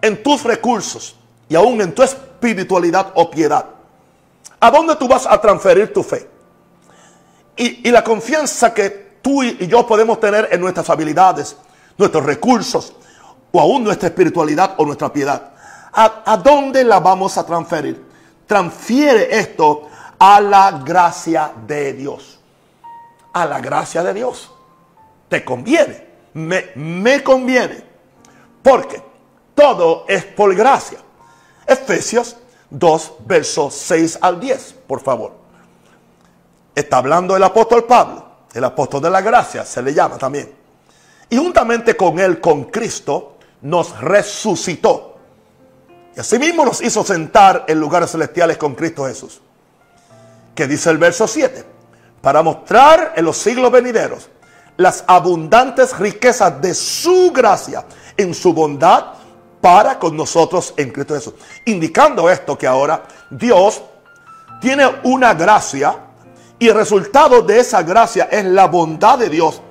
[0.01, 1.15] en tus recursos
[1.49, 3.65] y aún en tu espiritualidad o piedad.
[4.59, 6.29] ¿A dónde tú vas a transferir tu fe?
[7.57, 11.57] y, la confianza que tú y yo podemos tener en nuestras habilidades,
[11.97, 12.93] nuestros recursos,
[13.51, 15.51] o aún nuestra espiritualidad o nuestra piedad.
[15.93, 18.05] ¿A, ¿A, dónde la vamos a transferir?
[18.45, 22.39] Transfiere esto a la gracia de Dios.
[23.33, 24.51] A la gracia de Dios.
[25.29, 26.07] Te conviene.
[26.33, 27.83] Me, me conviene.
[28.61, 29.01] Porque
[29.55, 30.99] todo es por gracia.
[31.65, 32.37] Efesios
[32.69, 35.33] 2, versos 6 al 10, por favor.
[36.75, 40.53] Está hablando el apóstol Pablo, el apóstol de la gracia, se le llama también.
[41.29, 45.17] Y juntamente con él, con Cristo, nos resucitó.
[46.15, 49.41] Y asimismo nos hizo sentar en lugares celestiales con Cristo Jesús.
[50.55, 51.63] Que dice el verso 7,
[52.21, 54.29] para mostrar en los siglos venideros
[54.77, 59.13] las abundantes riquezas de su gracia en su bondad
[59.61, 61.33] para con nosotros en Cristo Jesús.
[61.65, 63.81] Indicando esto que ahora Dios
[64.61, 65.95] tiene una gracia
[66.59, 69.61] y el resultado de esa gracia es la bondad de Dios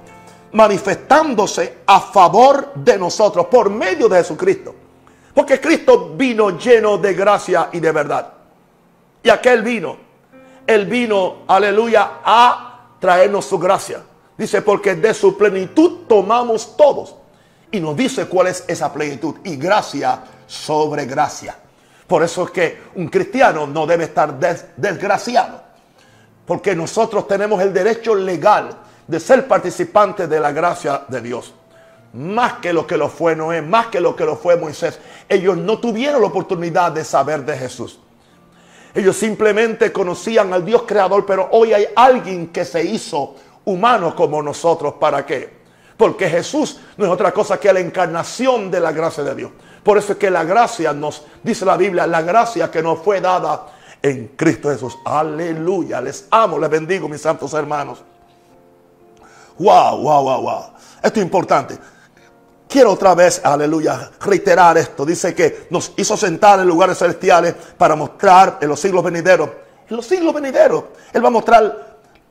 [0.53, 4.75] manifestándose a favor de nosotros por medio de Jesucristo.
[5.35, 8.33] Porque Cristo vino lleno de gracia y de verdad.
[9.23, 9.97] Y aquel vino,
[10.67, 14.03] él vino, aleluya, a traernos su gracia.
[14.39, 17.17] Dice, porque de su plenitud tomamos todos.
[17.71, 19.37] Y nos dice cuál es esa plenitud.
[19.45, 21.57] Y gracia sobre gracia.
[22.07, 24.39] Por eso es que un cristiano no debe estar
[24.77, 25.61] desgraciado.
[26.47, 28.71] Porque nosotros tenemos el derecho legal
[29.07, 31.55] de ser participante de la gracia de Dios.
[32.13, 34.99] Más que lo que lo fue Noé, más que lo que lo fue Moisés.
[35.29, 37.99] Ellos no tuvieron la oportunidad de saber de Jesús.
[38.95, 43.35] Ellos simplemente conocían al Dios creador, pero hoy hay alguien que se hizo
[43.67, 44.95] humano como nosotros.
[44.95, 45.55] ¿Para qué?
[45.97, 49.51] Porque Jesús no es otra cosa que la encarnación de la gracia de Dios.
[49.83, 53.21] Por eso es que la gracia nos, dice la Biblia, la gracia que nos fue
[53.21, 53.67] dada
[54.03, 54.97] en Cristo Jesús.
[55.05, 56.01] Aleluya.
[56.01, 58.03] Les amo, les bendigo, mis santos hermanos.
[59.59, 60.63] Wow, wow, wow, wow.
[61.03, 61.79] Esto es importante.
[62.69, 65.07] Quiero otra vez, aleluya, reiterar esto.
[65.07, 69.49] Dice que nos hizo sentar en lugares celestiales para mostrar en los siglos venideros.
[69.89, 71.87] En los siglos venideros, Él va a mostrar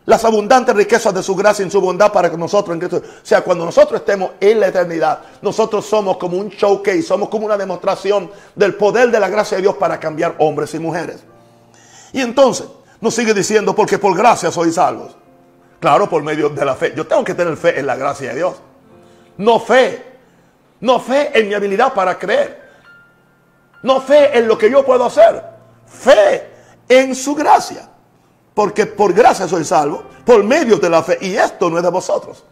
[0.05, 2.97] las abundantes riquezas de su gracia y su bondad para que nosotros en Cristo.
[2.97, 7.45] O sea, cuando nosotros estemos en la eternidad, nosotros somos como un showcase, somos como
[7.45, 11.23] una demostración del poder de la gracia de Dios para cambiar hombres y mujeres.
[12.11, 12.67] Y entonces
[13.01, 15.15] nos sigue diciendo, porque por gracia sois salvos.
[15.85, 16.93] Claro, por medio de la fe.
[16.95, 18.55] Yo tengo que tener fe en la gracia de Dios.
[19.37, 20.03] No fe.
[20.79, 22.59] No fe en mi habilidad para creer.
[23.83, 25.43] No fe en lo que yo puedo hacer.
[25.85, 26.49] Fe
[26.89, 27.87] en su gracia.
[28.55, 31.19] Porque por gracia soy salvo, por medio de la fe.
[31.21, 32.43] Y esto no es de vosotros.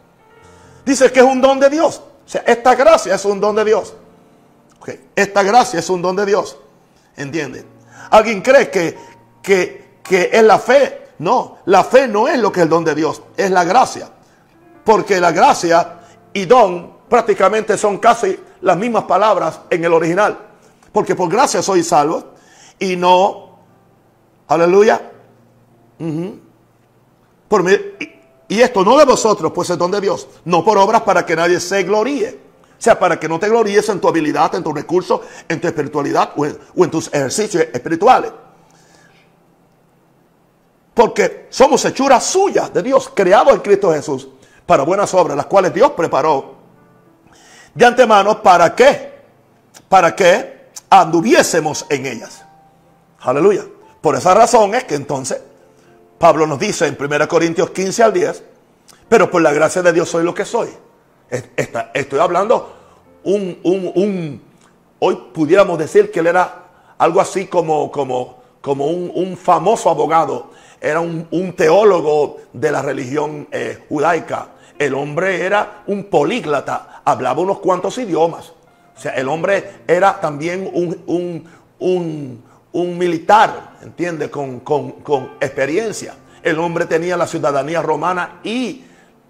[0.86, 2.04] Dice que es un don de Dios.
[2.24, 3.96] O sea, esta gracia es un don de Dios.
[5.16, 6.56] Esta gracia es un don de Dios.
[7.18, 7.66] ¿Entienden?
[8.12, 8.96] ¿Alguien cree que,
[9.42, 11.03] que, que es la fe?
[11.24, 14.10] No, la fe no es lo que es el don de Dios, es la gracia.
[14.84, 16.02] Porque la gracia
[16.34, 20.38] y don prácticamente son casi las mismas palabras en el original.
[20.92, 22.34] Porque por gracia soy salvo
[22.78, 23.60] y no,
[24.50, 25.12] aleluya,
[27.48, 27.64] por
[28.50, 30.28] y, esto no de vosotros, pues es don de Dios.
[30.44, 32.38] No por obras para que nadie se gloríe.
[32.78, 35.68] O sea, para que no te gloríes en tu habilidad, en tus recursos, en tu
[35.68, 36.46] espiritualidad o
[36.84, 38.32] en, tus ejercicios espirituales.
[40.94, 44.28] Porque somos hechuras suyas de Dios, creados en Cristo Jesús,
[44.66, 46.56] para buenas obras, las cuales Dios preparó
[47.74, 49.14] de antemano para qué?
[49.90, 52.44] Para que anduviésemos en ellas.
[53.22, 53.66] Aleluya.
[54.02, 55.42] Por esa razón es que entonces
[56.20, 58.44] Pablo nos dice en 1 Corintios 15 al 10,
[59.10, 60.70] pero por la gracia de Dios soy lo que soy.
[61.94, 62.84] estoy hablando
[63.24, 64.42] un, un,
[65.00, 66.66] hoy pudiéramos decir que él era
[66.98, 70.52] algo así como, como, como un, famoso abogado,
[70.84, 74.50] era un, teólogo de la religión eh, judaica.
[74.78, 78.54] El hombre era un políglata, hablaba unos cuantos idiomas.
[78.96, 81.48] O sea, el hombre era también un,
[81.80, 82.44] un
[82.74, 84.30] un militar, ¿entiende?
[84.30, 84.62] Con,
[85.40, 86.16] experiencia.
[86.42, 88.84] El hombre tenía la ciudadanía romana y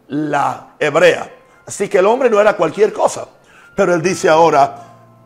[0.08, 1.30] la hebrea.
[1.66, 3.28] Así que el hombre no era cualquier cosa.
[3.76, 4.76] Pero él dice ahora,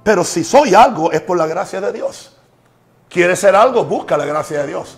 [0.03, 2.35] pero si soy algo es por la gracia de Dios.
[3.09, 3.85] ¿Quieres ser algo?
[3.85, 4.97] Busca la gracia de Dios.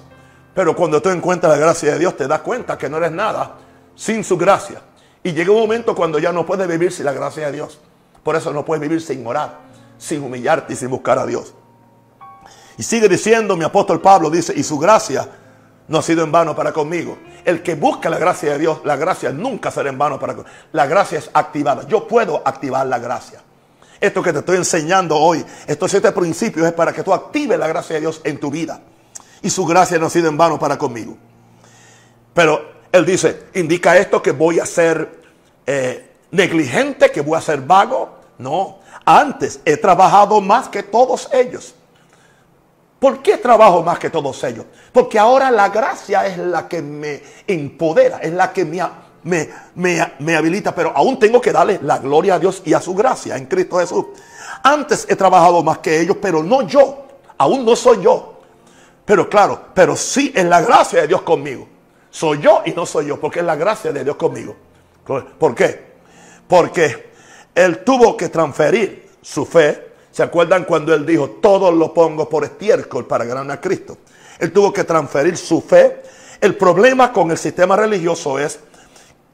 [0.59, 3.55] Pero cuando tú encuentras la gracia de Dios te das cuenta que no eres nada
[3.95, 4.81] sin su gracia.
[5.23, 7.79] Y llega un momento cuando ya no puedes vivir sin la gracia de Dios.
[8.23, 9.57] Por eso no puedes vivir sin orar,
[9.97, 11.53] sin humillarte y sin buscar a Dios.
[12.77, 15.29] Y sigue diciendo mi apóstol Pablo, dice, y su gracia
[15.87, 17.17] no ha sido en vano para conmigo.
[17.45, 20.53] El que busca la gracia de Dios, la gracia nunca será en vano para conmigo.
[20.73, 21.87] La gracia es activada.
[21.87, 23.41] Yo puedo activar la gracia.
[24.01, 27.69] Esto que te estoy enseñando hoy, estos siete principios es para que tú actives la
[27.69, 28.81] gracia de Dios en tu vida.
[29.41, 31.17] Y su gracia no ha sido en vano para conmigo.
[32.33, 35.19] Pero Él dice, indica esto que voy a ser
[35.65, 38.17] eh, negligente, que voy a ser vago.
[38.37, 41.75] No, antes he trabajado más que todos ellos.
[42.99, 44.65] ¿Por qué trabajo más que todos ellos?
[44.91, 50.91] Porque ahora la gracia es la que me empodera, es la que me, habilita, pero
[50.93, 54.05] aún tengo que darle la gloria a Dios y a su gracia en Cristo Jesús.
[54.63, 57.05] Antes he trabajado más que ellos, pero no yo,
[57.37, 58.38] aún no soy yo.
[59.09, 61.67] Pero claro, pero sí es la gracia de Dios conmigo.
[62.11, 64.55] Soy yo y no soy yo, porque es la gracia de Dios conmigo.
[65.39, 65.93] ¿Por qué?
[66.47, 67.09] Porque
[67.55, 72.43] Él tuvo que transferir su fe ¿Se acuerdan cuando él dijo, todo lo pongo por
[72.43, 73.99] estiércol para ganar a Cristo?
[74.39, 76.01] Él tuvo que transferir su fe.
[76.41, 78.59] El problema con el sistema religioso es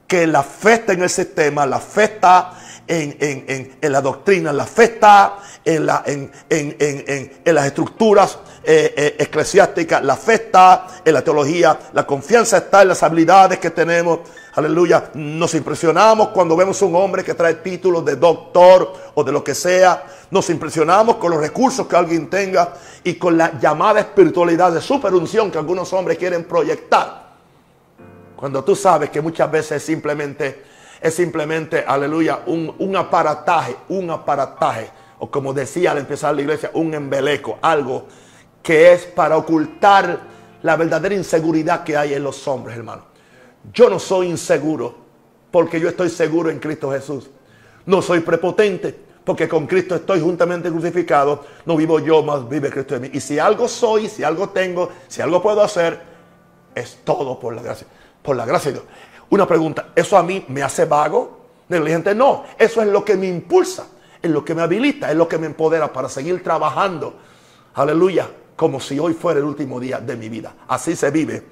[0.08, 2.54] que la fe está en el sistema, la fe está
[2.88, 10.16] en, la doctrina, la fe está en, la, en, las estructuras eh, eh, eclesiásticas, la
[10.16, 14.20] fe está en la teología, la confianza está en las habilidades que tenemos.
[14.56, 15.12] Aleluya.
[15.16, 19.54] Nos impresionamos cuando vemos un hombre que trae títulos de doctor o de lo que
[19.54, 20.06] sea.
[20.32, 25.52] Nos impresionamos con los recursos que alguien tenga y con la llamada espiritualidad de superunción
[25.52, 27.26] que algunos hombres quieren proyectar.
[28.36, 30.64] Cuando tú sabes que muchas veces es simplemente,
[31.02, 34.90] es simplemente, aleluya, un, un aparataje, un aparataje.
[35.20, 38.06] O como decía al empezar la iglesia, un embeleco, algo
[38.62, 40.20] que es para ocultar
[40.64, 43.04] la verdadera inseguridad que hay en los hombres, hermano.
[43.72, 44.96] Yo no soy inseguro
[45.52, 47.30] porque yo estoy seguro en Cristo Jesús.
[47.86, 51.46] No soy prepotente porque con Cristo estoy juntamente crucificado.
[51.66, 53.10] No vivo yo, más vive Cristo en mí.
[53.14, 56.00] Y si algo soy, si algo tengo, si algo puedo hacer,
[56.74, 57.88] es todo por la gracia.
[58.22, 58.90] Por la gracia de Dios.
[59.30, 61.40] Una pregunta, ¿eso a mí me hace vago?
[61.70, 62.44] Negligente, no.
[62.58, 63.88] Eso es lo que me impulsa,
[64.22, 67.16] es lo que me habilita, es lo que me empodera para seguir trabajando.
[67.74, 68.30] Aleluya.
[68.56, 70.54] Como si hoy fuera el último día de mi vida.
[70.68, 71.44] Así se vive.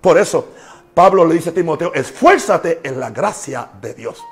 [0.00, 0.48] Por eso,
[0.92, 4.22] Pablo le dice a Timoteo, esfuérzate en la gracia de Dios.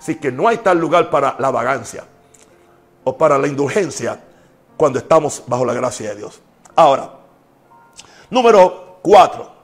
[0.00, 2.04] Así que no hay tal lugar para la vagancia
[3.04, 4.18] o para la indulgencia
[4.76, 6.40] cuando estamos bajo la gracia de Dios.
[6.74, 7.12] Ahora,
[8.30, 9.57] número cuatro.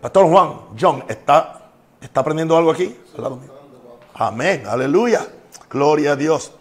[0.00, 2.96] Pastor Juan, John, ¿está, está aprendiendo algo aquí?
[4.14, 5.26] Amén, aleluya.
[5.68, 6.52] Gloria a Dios.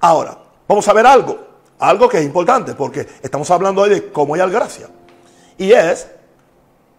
[0.00, 1.38] Ahora, vamos a ver algo,
[1.78, 4.88] algo que es importante, porque estamos hablando hoy de cómo hay gracia.
[5.58, 6.08] Y es,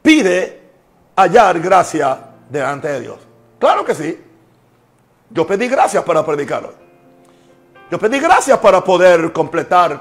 [0.01, 0.61] pide
[1.15, 2.17] hallar gracia
[2.49, 3.17] delante de Dios.
[3.59, 4.21] Claro que sí.
[5.29, 6.73] Yo pedí gracias para predicarlo.
[7.91, 9.91] Yo pedí gracias para poder completar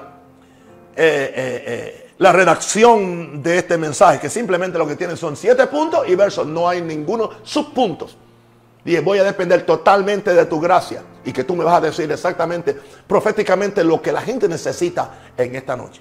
[0.95, 5.67] eh, eh, eh, la redacción de este mensaje, que simplemente lo que tiene son siete
[5.67, 8.17] puntos y versos, no hay ninguno subpuntos.
[8.85, 12.11] Dije, voy a depender totalmente de tu gracia y que tú me vas a decir
[12.13, 16.01] exactamente, proféticamente, lo que la gente necesita en esta noche.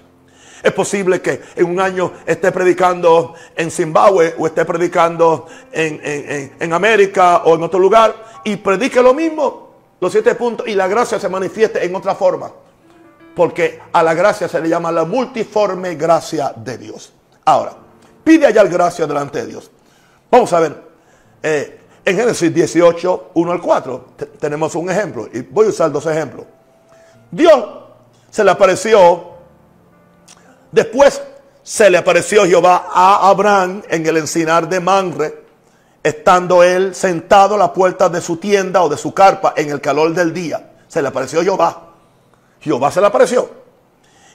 [0.62, 7.42] Es posible que en un año esté predicando en Zimbabue o esté predicando en, América
[7.46, 11.28] o en otro lugar y predique lo mismo, los siete puntos, y la gracia se
[11.28, 12.61] manifieste en otra forma.
[13.34, 17.12] Porque a la gracia se le llama la multiforme gracia de Dios.
[17.44, 17.72] Ahora,
[18.22, 19.70] pide allá gracia delante de Dios.
[20.30, 20.82] Vamos a ver,
[21.42, 24.06] eh, en Génesis 18, 1 al 4,
[24.38, 26.46] tenemos un ejemplo, y voy a usar dos ejemplos.
[27.30, 27.64] Dios
[28.30, 29.32] se le apareció
[30.72, 31.22] Después
[31.62, 35.44] se le apareció Jehová a Abraham en el encinar de Manre,
[36.02, 39.82] estando él sentado a la puerta de su tienda o de su carpa en el
[39.82, 40.72] calor del día.
[40.88, 41.91] Se le apareció Jehová.
[42.62, 43.50] Jehová se le apareció.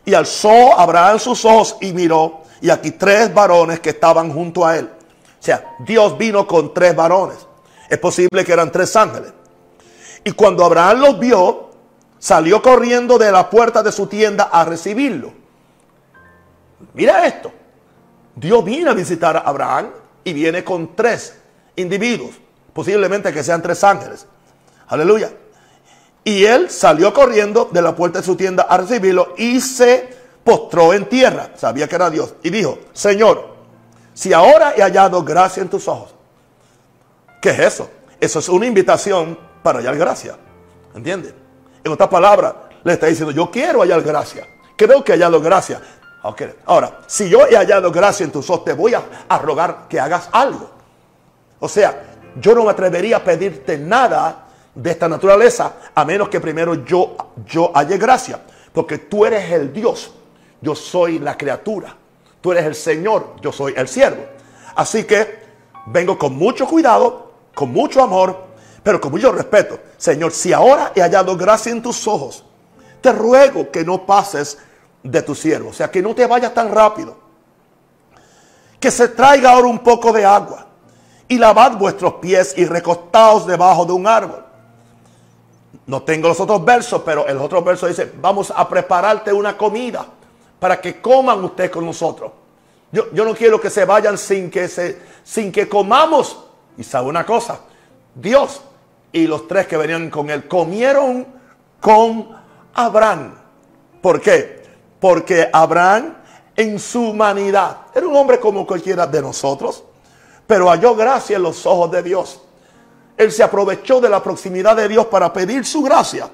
[0.05, 2.43] Y alzó Abraham sus ojos y miró.
[2.61, 4.85] Y aquí tres varones que estaban junto a él.
[4.85, 7.37] O sea, Dios vino con tres varones.
[7.89, 9.31] Es posible que eran tres ángeles.
[10.23, 11.69] Y cuando Abraham los vio,
[12.19, 15.31] salió corriendo de la puerta de su tienda a recibirlo.
[16.93, 17.51] Mira esto.
[18.35, 19.89] Dios viene a visitar a Abraham
[20.23, 21.39] y viene con tres
[21.75, 22.35] individuos,
[22.73, 24.27] posiblemente que sean tres ángeles.
[24.87, 25.31] Aleluya.
[26.27, 30.09] Y él salió corriendo de la puerta de su tienda a recibirlo y se
[30.43, 31.51] postró en tierra.
[31.55, 32.33] Sabía que era Dios.
[32.43, 33.55] Y dijo, Señor,
[34.13, 36.13] si ahora he hallado gracia en tus ojos.
[37.41, 37.89] ¿Qué es eso?
[38.19, 40.35] Eso es una invitación para hallar gracia.
[40.93, 41.33] ¿Entiendes?
[41.81, 44.45] En otras palabras, le está diciendo, yo quiero hallar gracia.
[44.75, 45.79] Creo que he hallado gracia.
[46.65, 50.27] Ahora, si yo he hallado gracia en tus ojos, te voy a, rogar que hagas
[50.33, 50.71] algo.
[51.61, 52.03] O sea,
[52.35, 54.46] yo no me atrevería a pedirte nada
[54.77, 57.17] de esta naturaleza a menos que primero yo,
[57.47, 58.39] yo halle gracia.
[58.71, 60.11] Porque tú eres el Dios,
[60.61, 61.95] yo soy la criatura.
[62.41, 64.23] Tú eres el Señor, yo soy el siervo.
[64.75, 65.39] Así que
[65.87, 68.45] vengo con mucho cuidado, con mucho amor,
[68.83, 69.79] pero con mucho respeto.
[69.97, 72.43] Señor, si ahora he hallado gracia en tus ojos,
[73.01, 74.59] te ruego que no pases
[75.01, 75.71] de tu siervo.
[75.71, 77.17] O sea, que no te vayas tan rápido.
[78.79, 80.65] Que se traiga ahora un poco de agua.
[81.29, 84.46] y lavad vuestros pies y recostaos debajo de un árbol.
[85.85, 90.05] No tengo los otros versos, pero el otro verso dice, vamos a prepararte una comida
[90.59, 92.31] para que coman ustedes con nosotros.
[92.91, 96.45] Yo, yo no quiero que se vayan sin que, se, sin que comamos.
[96.77, 97.61] Y sabe una cosa,
[98.13, 98.61] Dios
[99.11, 101.25] y los tres que venían con él comieron
[101.79, 102.29] con
[102.73, 103.35] Abraham.
[104.01, 104.63] ¿Por qué?
[104.99, 106.15] Porque Abraham
[106.55, 109.83] en su humanidad era un hombre como cualquiera de nosotros,
[110.45, 112.41] pero halló gracia en los ojos de Dios.
[113.17, 116.29] Él se aprovechó de la proximidad de Dios para pedir su gracia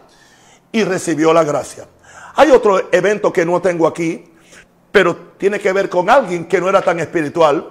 [0.72, 1.88] y recibió la gracia.
[2.36, 4.26] Hay otro evento que no tengo aquí,
[4.92, 7.70] pero tiene que ver con alguien que no era tan espiritual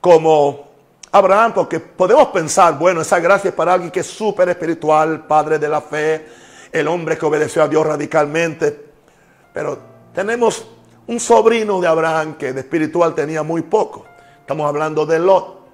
[0.00, 0.68] como
[1.12, 5.58] Abraham, porque podemos pensar, bueno, esa gracia es para alguien que es súper espiritual, padre
[5.58, 6.26] de la fe,
[6.72, 8.90] el hombre que obedeció a Dios radicalmente.
[9.52, 9.78] Pero
[10.12, 10.66] tenemos
[11.06, 14.06] un sobrino de Abraham que de espiritual tenía muy poco.
[14.40, 15.64] Estamos hablando de Lot.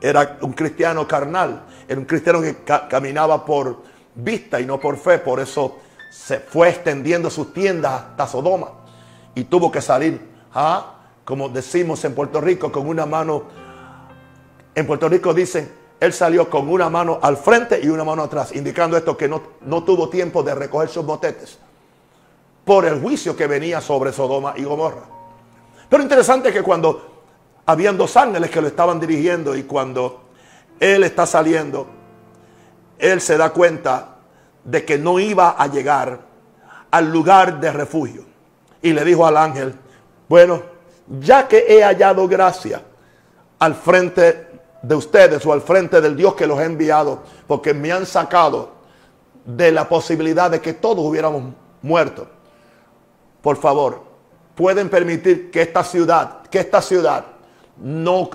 [0.00, 1.64] Era un cristiano carnal.
[1.92, 2.56] Era un cristiano que
[2.88, 3.82] caminaba por
[4.14, 5.18] vista y no por fe.
[5.18, 5.76] Por eso
[6.10, 8.70] se fue extendiendo sus tiendas hasta Sodoma.
[9.34, 10.18] Y tuvo que salir,
[10.54, 10.94] ¿ah?
[11.22, 13.42] como decimos en Puerto Rico, con una mano.
[14.74, 15.70] En Puerto Rico dicen,
[16.00, 19.42] él salió con una mano al frente y una mano atrás, indicando esto que no,
[19.60, 21.58] no tuvo tiempo de recoger sus botetes
[22.64, 25.02] por el juicio que venía sobre Sodoma y Gomorra.
[25.90, 27.24] Pero interesante que cuando
[27.66, 30.21] habían dos ángeles que lo estaban dirigiendo y cuando
[30.82, 31.86] él está saliendo,
[32.98, 34.16] él se da cuenta
[34.64, 36.18] de que no iba a llegar
[36.90, 38.24] al lugar de refugio.
[38.82, 39.76] Y le dijo al ángel,
[40.28, 40.60] bueno,
[41.20, 42.82] ya que he hallado gracia
[43.60, 44.48] al frente
[44.82, 48.72] de ustedes o al frente del Dios que los ha enviado, porque me han sacado
[49.44, 52.26] de la posibilidad de que todos hubiéramos muerto.
[53.40, 54.02] Por favor,
[54.56, 57.24] pueden permitir que esta ciudad, que esta ciudad
[57.76, 58.30] no,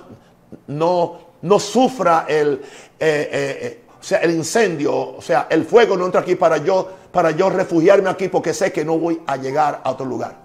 [0.66, 2.62] no, no sufra el,
[2.98, 7.30] eh, eh, eh, el incendio, o sea, el fuego no entra aquí para yo, para
[7.32, 10.36] yo refugiarme aquí porque sé que no voy a llegar a otro lugar.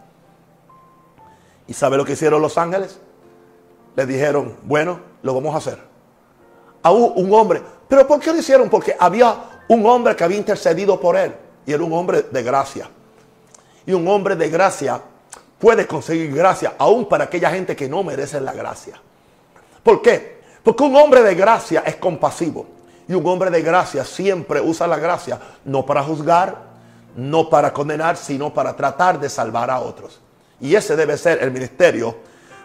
[1.68, 3.00] ¿Y sabe lo que hicieron los ángeles?
[3.96, 5.80] Le dijeron, bueno, lo vamos a hacer.
[6.82, 7.62] A un hombre.
[7.88, 8.70] ¿Pero por qué lo hicieron?
[8.70, 11.34] Porque había un hombre que había intercedido por él.
[11.66, 12.90] Y era un hombre de gracia.
[13.86, 15.02] Y un hombre de gracia
[15.58, 19.00] puede conseguir gracia aún para aquella gente que no merece la gracia.
[19.82, 20.43] ¿Por qué?
[20.64, 22.66] Porque un hombre de gracia es compasivo.
[23.08, 26.58] Y un hombre de gracia siempre usa la gracia no para juzgar,
[27.16, 30.20] no para condenar, sino para tratar de salvar a otros.
[30.62, 32.16] Y ese debe ser el ministerio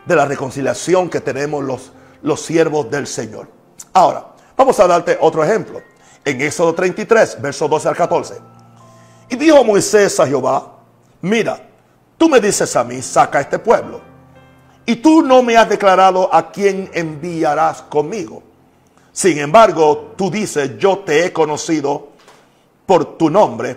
[0.06, 1.92] de la reconciliación que tenemos los,
[2.22, 3.48] los siervos del Señor.
[3.92, 4.26] Ahora,
[4.56, 5.82] vamos a darte otro ejemplo.
[6.24, 8.34] En Éxodo 33, verso 12 al 14.
[9.30, 10.72] Y dijo Moisés a Jehová,
[11.20, 11.68] mira,
[12.18, 14.00] Tú me dices a mí, saca a este pueblo.
[14.88, 18.42] Y tú no me has declarado a quién enviarás conmigo.
[19.12, 22.08] Sin embargo, tú dices, yo te he conocido
[22.86, 23.76] por tu nombre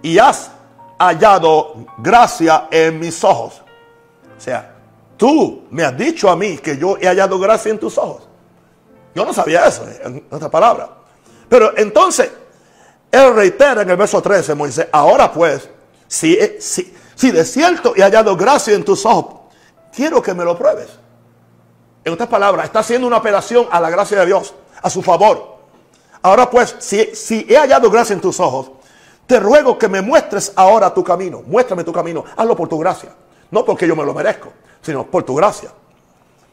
[0.00, 0.52] y has
[1.00, 3.60] hallado gracia en mis ojos.
[4.38, 4.72] O sea,
[5.16, 8.22] tú me has dicho a mí que yo he hallado gracia en tus ojos.
[9.12, 10.90] Yo no sabía eso, en otra palabra.
[11.48, 12.30] Pero entonces,
[13.10, 15.68] él reitera en el verso 13, Moisés, ahora pues,
[16.06, 19.39] si, si, si de cierto he hallado gracia en tus ojos,
[19.94, 20.88] quiero que me lo pruebes.
[22.04, 25.58] En otras palabras, está haciendo una apelación a la gracia de Dios, a su favor.
[26.22, 28.70] Ahora pues, si, he hallado gracia en tus ojos,
[29.26, 31.42] te ruego que me muestres ahora tu camino.
[31.46, 32.24] Muéstrame tu camino.
[32.36, 33.14] Hazlo por tu gracia.
[33.50, 35.70] No porque yo me lo merezco, sino por tu gracia.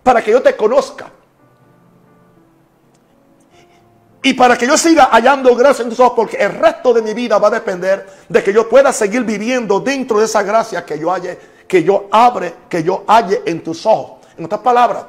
[0.04, 1.12] Para que yo te conozca
[4.28, 7.14] y para que yo siga hallando gracia en tus ojos, porque el resto de mi
[7.14, 11.00] vida va a depender de que yo pueda seguir viviendo dentro de esa gracia que
[11.00, 14.26] yo halle, que yo abre, que yo halle en tus ojos.
[14.38, 15.06] En otras palabras,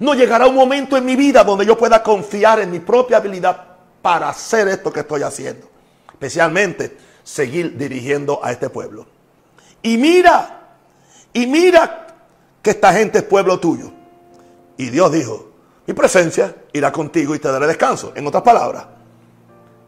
[0.00, 3.64] no llegará un momento en mi vida donde yo pueda confiar en mi propia habilidad
[4.02, 5.68] para hacer esto que estoy haciendo.
[6.10, 9.06] Especialmente seguir dirigiendo a este pueblo.
[9.82, 10.76] Y mira,
[11.32, 12.06] y mira
[12.62, 13.90] que esta gente es pueblo tuyo.
[14.76, 15.50] Y Dios dijo,
[15.86, 18.12] mi presencia irá contigo y te daré descanso.
[18.14, 18.86] En otras palabras,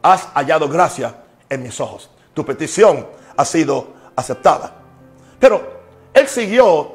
[0.03, 1.15] has hallado gracia
[1.49, 2.11] en mis ojos.
[2.35, 4.82] Tu petición ha sido aceptada.
[5.43, 5.61] Pero
[6.15, 6.93] él siguió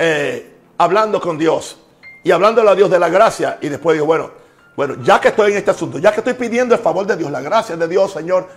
[0.00, 1.78] eh, hablando con Dios
[2.24, 3.56] y hablándole a Dios de la gracia.
[3.60, 4.32] Y después dijo, bueno,
[4.76, 7.30] bueno, ya que estoy en este asunto, ya que estoy pidiendo el favor de Dios,
[7.30, 8.48] la gracia de Dios, Señor,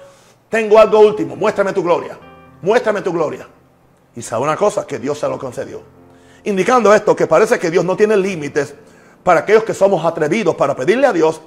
[0.49, 1.35] tengo algo último.
[1.35, 2.17] Muéstrame tu gloria.
[2.63, 3.47] Muéstrame tu gloria.
[4.15, 5.83] Y sabe una cosa, que Dios se lo concedió.
[6.45, 8.73] Indicando esto, que parece que Dios no tiene límites
[9.23, 11.41] para aquellos que somos atrevidos para pedirle a Dios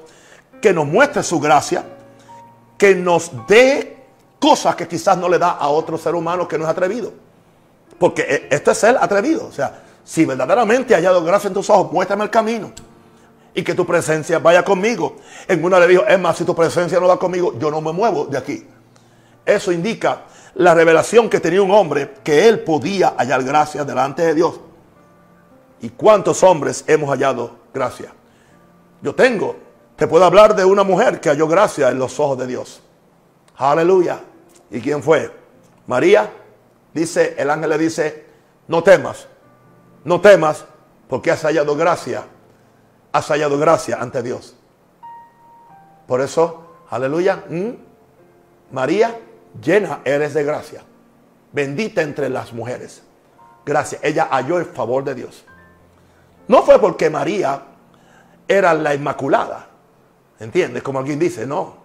[0.62, 1.84] que nos muestre su gracia,
[2.78, 3.97] que nos dé
[4.38, 7.30] cosas que quizás no le da a otro ser humano que no es atrevido.
[8.01, 9.47] Porque e, esto es ser atrevido.
[9.47, 12.73] O sea, si verdaderamente he hallado gracia en tus ojos, muéstrame el camino.
[13.53, 15.17] y que tu presencia vaya conmigo.
[15.49, 17.93] En una le dijo, es más, si tu presencia no va conmigo, yo no me
[17.93, 18.65] muevo de aquí.
[19.45, 20.23] Eso indica
[20.55, 24.61] la revelación que tenía un hombre que él podía hallar gracia delante de Dios.
[25.81, 28.13] ¿Y cuántos hombres hemos hallado gracia?
[29.03, 29.57] Yo tengo,
[29.97, 32.81] te puedo hablar de una mujer que halló gracia en los ojos de Dios.
[33.57, 34.21] Aleluya.
[34.71, 35.33] ¿Y quién fue?
[35.89, 36.31] María.
[36.93, 38.26] Dice, el ángel le dice,
[38.68, 39.28] no temas,
[40.05, 40.64] no temas,
[41.09, 42.24] porque has hallado gracia,
[43.12, 44.57] has hallado gracia ante Dios.
[46.07, 47.45] Por eso, aleluya,
[48.70, 49.18] María,
[49.61, 50.82] llena eres de gracia,
[51.53, 53.03] bendita entre las mujeres.
[53.64, 55.45] Gracias, ella halló el favor de Dios.
[56.49, 57.62] No fue porque María
[58.49, 59.68] era la Inmaculada.
[60.41, 60.82] ¿Entiendes?
[60.82, 61.76] Como alguien dice, no.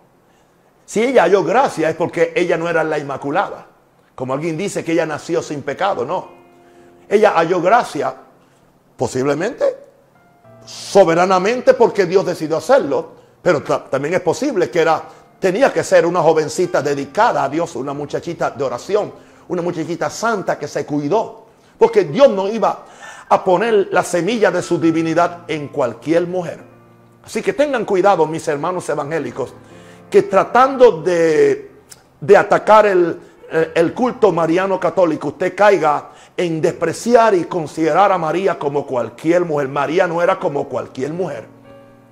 [0.86, 3.68] Si ella halló gracia es porque ella no era la Inmaculada.
[4.16, 6.30] Como alguien dice que ella nació sin pecado, no.
[7.08, 8.16] Ella halló gracia
[8.98, 9.66] posiblemente,
[10.66, 13.12] soberanamente porque Dios decidió hacerlo,
[13.42, 15.04] pero también es posible que era,
[15.40, 19.14] tenía que ser una jovencita dedicada a Dios, una muchachita de oración,
[19.50, 21.46] una muchachita santa que se cuidó,
[21.78, 22.86] porque Dios no iba
[23.28, 26.64] a poner la semilla de su divinidad en cualquier mujer.
[27.24, 29.54] Así que tengan cuidado, mis hermanos evangélicos,
[30.10, 31.72] que tratando de,
[32.38, 38.86] atacar el, el culto mariano católico, usted caiga en despreciar y considerar a María como
[38.86, 39.68] cualquier mujer.
[39.70, 41.46] María no era como cualquier mujer.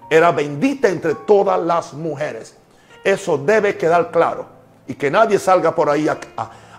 [0.10, 2.56] Era bendita entre todas las mujeres.
[3.04, 4.46] Eso debe quedar claro.
[4.88, 6.08] Y que nadie salga por ahí,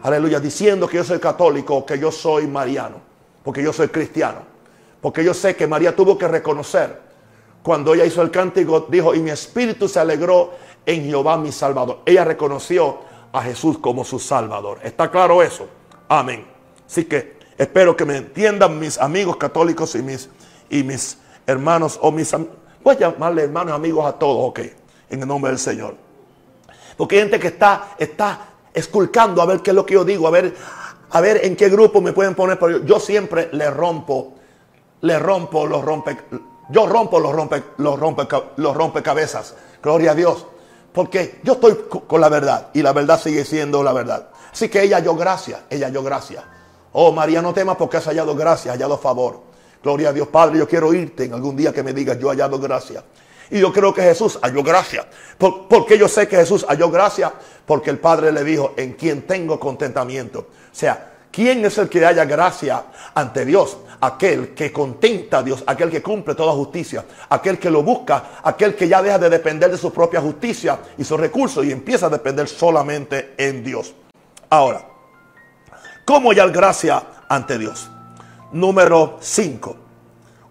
[0.02, 4.38] aleluya, diciendo que yo soy católico o que yo soy mariano porque yo soy cristiano.
[5.00, 7.04] Porque yo sé que María tuvo que reconocer
[7.62, 10.52] cuando ella hizo el cántico, dijo, y mi espíritu se alegró
[10.84, 12.00] en Jehová mi Salvador.
[12.06, 13.00] Ella reconoció
[13.34, 14.78] a Jesús como su Salvador.
[14.84, 15.66] ¿Está claro eso?
[16.08, 16.46] Amén.
[16.86, 20.30] Así que espero que me entiendan mis amigos católicos y mis,
[20.70, 22.32] y mis hermanos o mis
[22.84, 24.60] voy a llamarle hermanos amigos a todos, ok,
[25.10, 25.96] en el nombre del Señor.
[26.96, 30.28] Porque hay gente que está, está esculcando a ver qué es lo que yo digo,
[30.28, 30.54] a ver,
[31.10, 34.34] a ver en qué grupo me pueden poner, pero yo, siempre le rompo,
[35.00, 36.16] le rompo los rompe,
[36.70, 38.28] yo rompo los rompe, los rompe,
[38.58, 39.56] los rompecabezas.
[39.82, 40.46] Gloria a Dios.
[40.94, 41.76] Porque yo estoy
[42.06, 44.28] con la verdad y la verdad sigue siendo la verdad.
[44.52, 46.44] Así que ella halló gracia, ella halló gracia.
[46.92, 49.40] Oh María, no temas porque has hallado gracia, hallado favor.
[49.82, 52.36] Gloria a Dios Padre, yo quiero irte en algún día que me digas, yo he
[52.36, 53.02] hallado gracia.
[53.50, 55.04] Y yo creo que Jesús halló gracia.
[55.36, 57.32] ¿Por, porque yo sé que Jesús halló gracia?
[57.66, 60.38] Porque el Padre le dijo, en quien tengo contentamiento.
[60.38, 63.78] O sea, ¿quién es el que haya gracia ante Dios?
[64.00, 68.76] Aquel que contenta a Dios, aquel que cumple toda justicia, aquel que lo busca, aquel
[68.76, 72.10] que ya deja de depender de su propia justicia y sus recursos y empieza a
[72.10, 73.94] depender solamente en Dios.
[74.50, 74.86] Ahora,
[76.04, 77.90] ¿cómo hallar gracia ante Dios?
[78.52, 79.76] Número 5.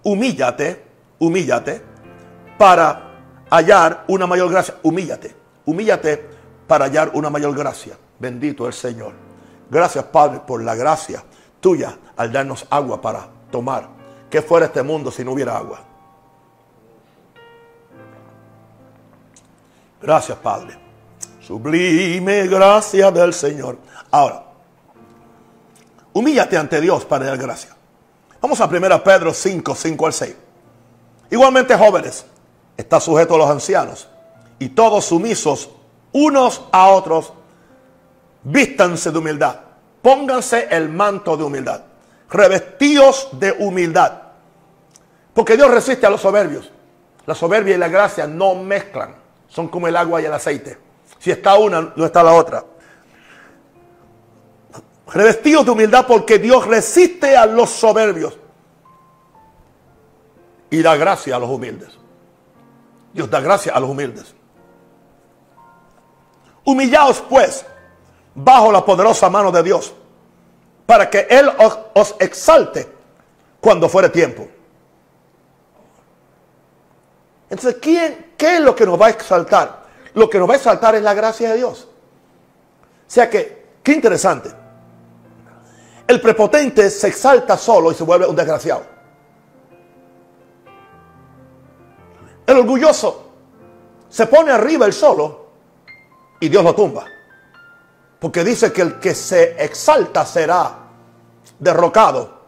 [0.03, 0.83] Humíllate,
[1.19, 1.81] humíllate
[2.57, 4.75] para hallar una mayor gracia.
[4.83, 5.33] Humíllate,
[5.65, 6.25] humíllate
[6.67, 7.97] para hallar una mayor gracia.
[8.19, 9.32] Bendito el Señor.
[9.69, 11.23] Gracias, Padre, por la gracia
[11.59, 13.87] tuya al darnos agua para tomar.
[14.29, 15.79] ¿Qué fuera este mundo si no hubiera agua?
[20.01, 20.77] Gracias, Padre.
[21.39, 23.77] Sublime gracia del Señor.
[24.11, 24.43] Ahora,
[26.13, 27.75] humíllate ante Dios para dar gracia.
[28.41, 30.35] Vamos a 1 Pedro 5, 5 al 6.
[31.31, 32.25] Igualmente, jóvenes,
[32.75, 34.07] está sujeto a los ancianos
[34.59, 35.69] y todos sumisos
[36.11, 37.33] unos a otros
[38.43, 39.59] vístanse de humildad,
[40.01, 41.81] pónganse el manto de humildad,
[42.29, 44.21] revestidos de humildad.
[45.33, 46.71] Porque Dios resiste a los soberbios.
[47.25, 49.15] La soberbia y la gracia no mezclan,
[49.47, 50.77] son como el agua y el aceite.
[51.19, 52.65] Si está una, no está la otra.
[55.07, 58.37] Revestidos de humildad porque Dios resiste a los soberbios
[60.69, 61.89] y da gracia a los humildes.
[63.13, 64.35] Dios da gracia a los humildes.
[66.65, 67.65] Humillaos pues
[68.35, 69.93] bajo la poderosa mano de Dios,
[70.85, 71.49] para que Él
[71.93, 72.87] os, exalte
[73.59, 74.47] cuando fuere tiempo.
[77.49, 79.83] Entonces, ¿quién, ¿qué es lo que nos va a exaltar?
[80.15, 81.87] Lo que nos va a exaltar es la gracia de Dios.
[83.07, 84.49] O sea que, qué interesante.
[86.07, 88.83] El prepotente se exalta solo y se vuelve un desgraciado.
[92.45, 93.29] El orgulloso
[94.09, 95.45] se pone arriba el solo
[96.39, 97.05] y Dios lo tumba.
[98.23, 100.77] Porque dice que el que se exalta será
[101.59, 102.39] derrocado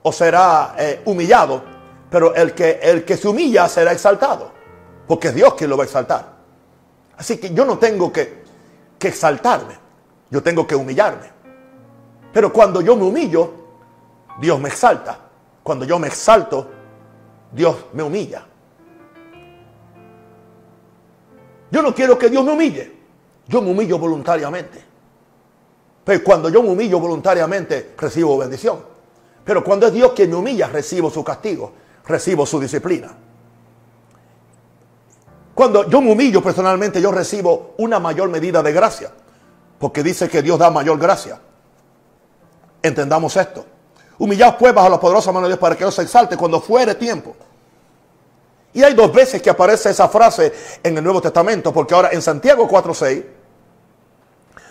[0.00, 1.64] o será eh, humillado.
[2.08, 4.52] Pero el que, el que se humilla será exaltado.
[5.08, 6.32] Porque es Dios quien lo va a exaltar.
[7.16, 8.44] Así que yo no tengo que,
[8.96, 9.76] que exaltarme.
[10.30, 11.28] Yo tengo que humillarme.
[12.32, 13.52] Pero cuando yo me humillo,
[14.38, 15.18] Dios me exalta.
[15.60, 16.70] Cuando yo me exalto,
[17.50, 18.46] Dios me humilla.
[21.72, 22.96] Yo no quiero que Dios me humille.
[23.48, 24.85] Yo me humillo voluntariamente.
[26.06, 28.78] Pero cuando yo me humillo voluntariamente, recibo bendición.
[29.44, 31.72] Pero cuando es Dios quien me humilla, recibo su castigo,
[32.06, 33.12] recibo su disciplina.
[35.52, 39.10] Cuando yo me humillo personalmente, yo recibo una mayor medida de gracia.
[39.80, 41.40] Porque dice que Dios da mayor gracia.
[42.80, 43.66] Entendamos esto.
[44.18, 46.94] Humillaos pues bajo la poderosa mano de Dios para que no se exalte cuando fuere
[46.94, 47.34] tiempo.
[48.74, 50.52] Y hay dos veces que aparece esa frase
[50.84, 53.24] en el Nuevo Testamento, porque ahora en Santiago 4.6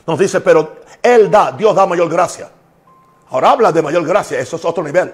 [0.07, 2.49] nos dice, pero Él da, Dios da mayor gracia.
[3.29, 5.13] Ahora habla de mayor gracia, eso es otro nivel.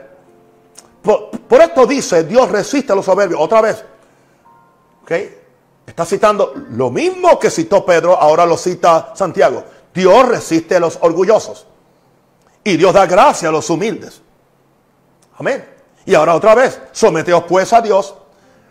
[1.02, 3.42] Por, esto dice, Dios resiste a los soberbios.
[3.42, 3.84] Otra vez.
[5.04, 5.12] ¿Ok?
[5.86, 9.66] Está citando lo mismo que citó Pedro, ahora lo cita Santiago.
[9.94, 11.68] Dios resiste a los orgullosos.
[12.64, 14.22] Y Dios da gracia a los humildes.
[15.40, 15.68] Amén.
[16.06, 18.16] Y ahora otra vez, someteos pues a Dios,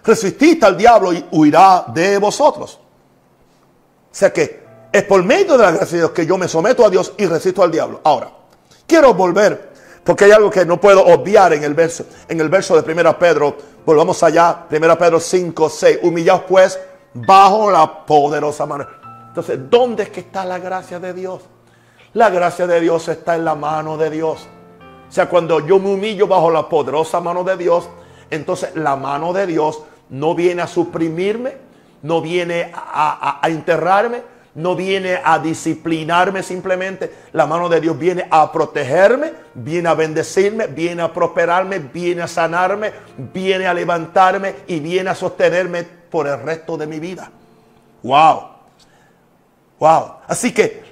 [0.03, 2.79] resistid al diablo y huirá de vosotros.
[4.11, 6.85] O sea que es por medio de la gracia de Dios que yo me someto
[6.85, 8.01] a Dios y resisto al diablo.
[8.05, 8.31] Ahora,
[8.87, 9.71] quiero volver,
[10.05, 13.19] porque hay algo que no puedo obviar en el verso, en el verso de 1
[13.19, 13.57] Pedro.
[13.85, 15.99] Volvamos allá, 1 Pedro 5, 6.
[16.03, 16.79] Humillaos pues
[17.15, 18.87] bajo la poderosa mano.
[19.29, 21.43] Entonces, ¿dónde es que está la gracia de Dios?
[22.15, 24.49] La gracia de Dios está en la mano de Dios.
[25.09, 27.89] O sea, cuando yo me humillo bajo la poderosa mano de Dios,
[28.31, 31.57] entonces la mano de Dios no viene a suprimirme,
[32.03, 34.23] no viene a, enterrarme,
[34.55, 37.13] no viene a disciplinarme simplemente.
[37.33, 42.29] La mano de Dios viene a protegerme, viene a bendecirme, viene a prosperarme, viene a
[42.29, 47.31] sanarme, viene a levantarme y viene a sostenerme por el resto de mi vida.
[48.03, 48.49] Wow.
[49.79, 50.13] Wow.
[50.27, 50.83] Así que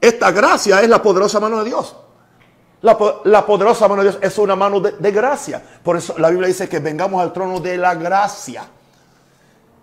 [0.00, 1.96] esta gracia es la poderosa mano de Dios.
[2.80, 5.60] La, poderosa mano de Dios es una mano de, gracia.
[5.82, 8.64] Por eso la Biblia dice que vengamos al trono de la gracia.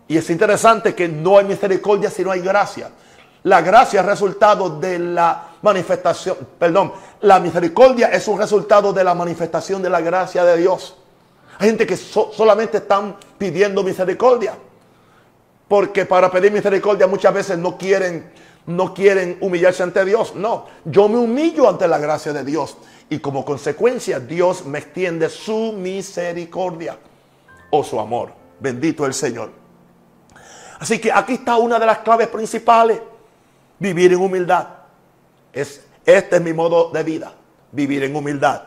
[0.08, 2.92] Y es interesante que no hay misericordia si no hay gracia.
[3.44, 9.14] La gracia es resultado de la manifestación, perdón, la misericordia es un resultado de la
[9.14, 10.96] manifestación de la gracia de Dios.
[11.60, 14.58] Hay gente que solamente están pidiendo misericordia.
[15.68, 18.32] Porque para pedir misericordia muchas veces no quieren
[18.68, 20.34] no quieren humillarse ante Dios.
[20.36, 22.78] No, yo me humillo ante la gracia de Dios.
[23.10, 26.98] Y como consecuencia Dios me extiende su misericordia
[27.70, 28.32] o su amor.
[28.60, 29.65] Bendito el Señor.
[30.80, 33.00] Así que aquí está una de las claves principales.
[33.80, 34.68] Vivir en humildad.
[35.52, 37.34] Es, este es mi modo de vida.
[37.72, 38.62] Vivir en humildad.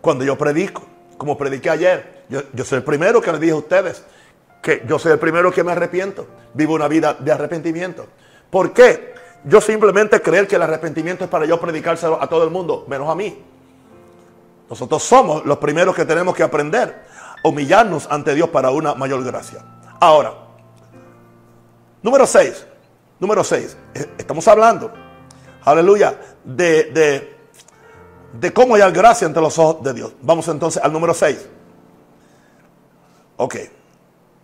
[0.00, 0.82] Cuando yo predico,
[1.16, 4.04] como prediqué ayer, yo, soy el primero que les dije a ustedes
[4.62, 6.26] que yo soy el primero que me arrepiento.
[6.54, 8.06] Vivo una vida de arrepentimiento.
[8.50, 9.12] ¿Por qué?
[9.44, 13.08] Yo simplemente creer que el arrepentimiento es para yo predicárselo a todo el mundo, menos
[13.10, 13.44] a mí.
[14.70, 17.04] Nosotros somos los primeros que tenemos que aprender
[17.42, 19.62] a humillarnos ante Dios para una mayor gracia.
[20.00, 20.32] Ahora,
[22.04, 22.66] número 6.
[23.18, 23.76] Número 6.
[23.94, 24.92] Eh, estamos hablando,
[25.64, 27.36] aleluya, de, de,
[28.32, 30.12] de cómo hallar gracia ante los ojos de Dios.
[30.22, 31.48] Vamos entonces al número 6.
[33.38, 33.56] Ok.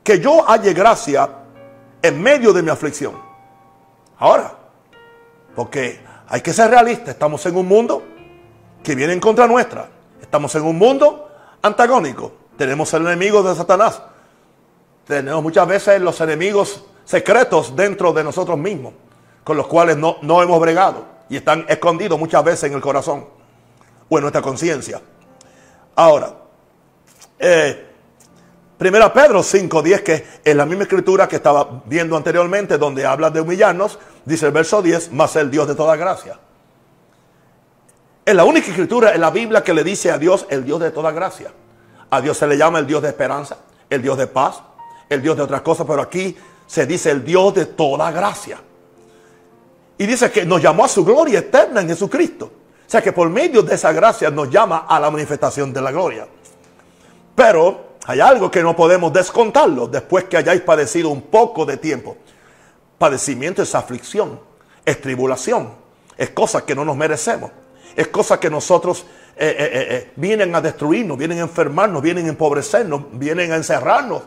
[0.02, 1.28] Que yo halle gracia
[2.02, 3.14] en medio de mi aflicción.
[4.18, 4.54] Ahora,
[5.54, 8.02] porque hay que ser realistas, estamos en un mundo
[8.82, 9.88] que viene en contra nuestra.
[10.20, 11.28] Estamos en un mundo
[11.61, 12.32] antagónico.
[12.56, 14.02] Tenemos el enemigo de Satanás.
[15.06, 18.92] Tenemos muchas veces los enemigos secretos dentro de nosotros mismos,
[19.42, 23.26] con los cuales no, no hemos bregado y están escondidos muchas veces en el corazón
[24.08, 25.02] o en nuestra conciencia.
[25.96, 26.32] Ahora,
[27.36, 27.86] eh,
[28.78, 33.40] Primera Pedro 5.10, que es la misma escritura que estaba viendo anteriormente, donde habla de
[33.40, 36.38] humillarnos, dice el verso 10, más el Dios de toda gracia.
[38.24, 40.92] Es la única escritura en la Biblia que le dice a Dios el Dios de
[40.92, 41.50] toda gracia.
[42.08, 43.56] A Dios se le llama el Dios de esperanza,
[43.90, 44.62] el Dios de paz,
[45.08, 46.36] el Dios de otras cosas, pero aquí
[46.71, 48.61] se dice el Dios de toda gracia.
[49.99, 52.45] Y dice que nos llamó a su gloria eterna en Jesucristo.
[52.45, 55.91] O sea que por medio de esa gracia nos llama a la manifestación de la
[55.91, 56.29] gloria.
[57.35, 62.16] Pero hay algo que no podemos descontarlo después que hayáis padecido un poco de tiempo.
[62.99, 64.39] Padecimiento es aflicción,
[64.85, 65.75] es tribulación,
[66.16, 67.51] es cosa que no nos merecemos,
[67.97, 69.07] es cosa que nosotros
[69.37, 74.23] eh, eh, eh, vienen a destruirnos, vienen a enfermarnos, vienen a empobrecernos, vienen a encerrarnos.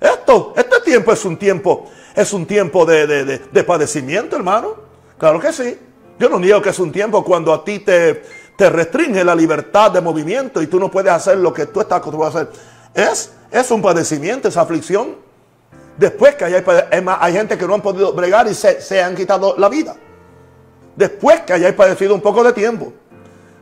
[0.00, 3.06] Esto, este tiempo es un tiempo, es un tiempo de,
[3.38, 4.74] de padecimiento, hermano.
[5.18, 5.78] Claro que sí.
[6.18, 8.22] Yo no niego que es un tiempo cuando a ti te,
[8.56, 11.98] te restringe la libertad de movimiento y tú no puedes hacer lo que tú estás
[11.98, 12.52] acostumbrado a hacer.
[12.94, 15.16] Es, es un padecimiento, esa aflicción.
[15.98, 16.64] Después que hay,
[17.20, 19.96] hay gente que no han podido bregar y se, han quitado la vida.
[20.94, 22.92] Después que hayáis padecido un poco de tiempo.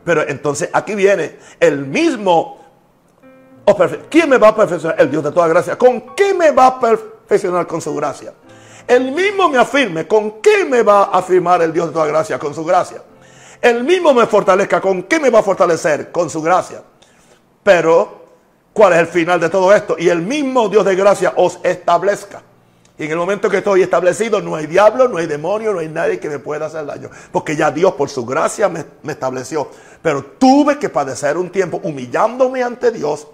[0.04, 2.63] Pero entonces aquí viene el mismo.
[4.10, 5.00] ¿Quién me va a perfeccionar?
[5.00, 5.76] El Dios de toda gracia.
[5.76, 8.32] ¿Con qué me va a perfeccionar con su gracia.
[8.86, 12.38] El mismo me afirme, ¿con qué me va a afirmar el Dios de toda gracia?
[12.38, 13.02] Con su gracia.
[13.60, 16.12] El mismo me fortalezca, ¿con qué me va a fortalecer?
[16.12, 16.82] Con su gracia.
[17.62, 18.26] Pero,
[18.74, 19.96] ¿cuál es el final de todo esto?
[19.98, 22.42] Y el mismo Dios de gracia os establezca.
[22.98, 25.88] Y en el momento que estoy establecido, no hay diablo, no hay demonio, no hay
[25.88, 27.08] nadie que me pueda hacer daño.
[27.32, 29.68] Porque ya Dios por su gracia me, estableció.
[30.02, 33.26] Pero tuve que padecer un tiempo humillándome ante Dios,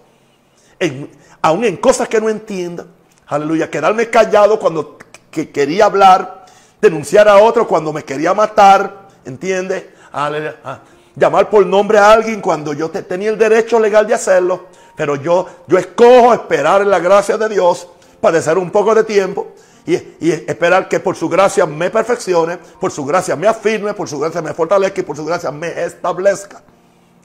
[1.42, 2.86] aún en cosas que no entienda.
[3.26, 4.98] Aleluya, quedarme callado cuando
[5.30, 6.46] que quería hablar,
[6.80, 9.94] denunciar a otro cuando me quería matar, ¿entiende?
[10.12, 10.80] Ah,
[11.14, 14.66] llamar por nombre a alguien cuando yo tenía el derecho legal de hacerlo,
[14.96, 17.86] pero yo, yo escojo esperar en la gracia de Dios,
[18.20, 19.48] padecer un poco de tiempo
[19.86, 24.08] y, y, esperar que por su gracia me perfeccione, por su gracia me afirme, por
[24.08, 26.62] su gracia me fortalezca y por su gracia me establezca.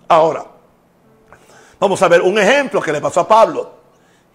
[0.07, 0.45] Ahora,
[1.79, 3.75] vamos a ver un ejemplo que le pasó a Pablo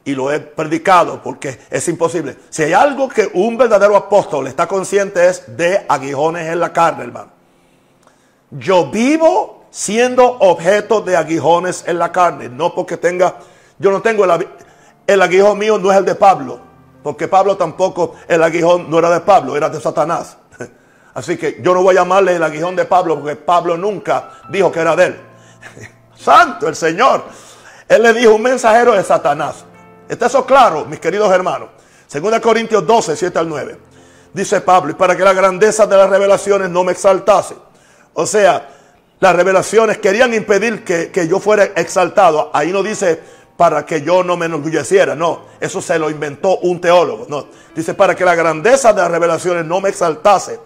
[0.05, 2.37] y lo he predicado porque es imposible.
[2.49, 7.05] Si hay algo que un verdadero apóstol está consciente es de aguijones en la carne,
[7.05, 7.31] hermano.
[8.51, 13.37] Yo vivo siendo objeto de aguijones en la carne, no porque tenga,
[13.79, 14.49] yo no tengo el,
[15.07, 16.59] el aguijón mío, no es el de Pablo,
[17.03, 20.37] porque Pablo tampoco, el aguijón no era de Pablo, era de Satanás.
[21.15, 24.73] Así que yo no voy a llamarle el aguijón de Pablo porque Pablo nunca dijo
[24.73, 25.21] que era de él.
[26.23, 27.25] Santo el Señor.
[27.89, 29.65] Él le dijo un mensajero de Satanás.
[30.09, 31.71] ¿Está eso claro, mis queridos hermanos?
[32.13, 33.79] 2 Corintios 12, 7 al 9.
[34.33, 37.57] Dice Pablo, y para que la grandeza de las revelaciones no me exaltase.
[38.15, 38.69] O sea,
[39.19, 42.51] las revelaciones querían impedir que, que yo fuera exaltado.
[42.53, 43.21] Ahí no dice
[43.57, 45.15] para que yo no me enorgulleciera.
[45.15, 47.27] No, eso se lo inventó un teólogo.
[47.29, 50.61] No, dice para que la grandeza de las revelaciones no me exaltase.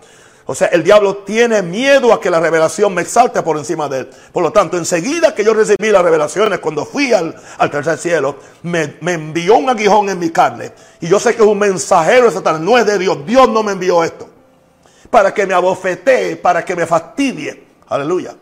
[0.47, 4.01] O sea, el diablo tiene miedo a que la revelación me exalte por encima de
[4.01, 4.11] él.
[4.31, 7.35] Por lo tanto, enseguida que yo recibí las revelaciones, cuando fui al,
[7.71, 10.73] tercer cielo, me, envió un aguijón en mi carne.
[11.01, 13.25] Y yo sé que es un mensajero de Satanás, no es de Dios.
[13.25, 14.29] Dios no me envió esto.
[15.09, 17.67] Para que me abofetee, para que me fastidie.
[17.89, 18.35] Aleluya.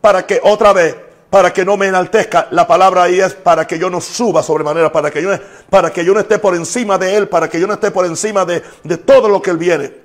[0.00, 0.94] Para que otra vez,
[1.28, 2.46] para que no me enaltezca.
[2.52, 5.30] La palabra ahí es para que yo no suba sobremanera, para que yo,
[5.68, 8.06] para que yo no esté por encima de él, para que yo no esté por
[8.06, 10.03] encima de, de todo lo que él viene.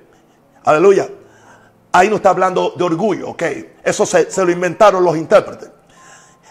[0.64, 1.08] Aleluya.
[1.92, 3.44] Ahí no está hablando de orgullo, ok.
[3.84, 5.70] Eso se, lo inventaron los intérpretes.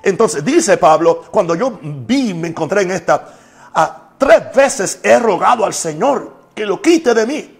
[0.02, 3.34] Entonces dice Pablo, cuando yo vi, me encontré en esta,
[3.74, 7.58] a tres veces he rogado al Señor que lo quite de mí,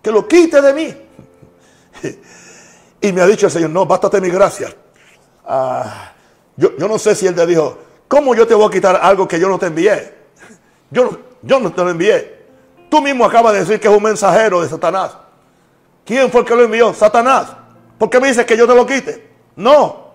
[0.00, 0.96] que lo quite de mí.
[3.00, 4.74] Y me ha dicho el Señor, no, bástate mi gracia.
[5.46, 6.12] Ah,
[6.56, 7.78] yo, no sé si Él te dijo,
[8.08, 10.14] ¿cómo yo te voy a quitar algo que yo no te envié?
[10.90, 12.38] Yo, yo no te lo envié.
[12.90, 15.16] Tú mismo acabas de decir que es un mensajero de Satanás.
[16.08, 16.94] ¿Quién fue el que lo envió?
[16.94, 17.48] Satanás.
[17.98, 19.30] ¿Por qué me dices que yo te lo quite?
[19.56, 20.14] No.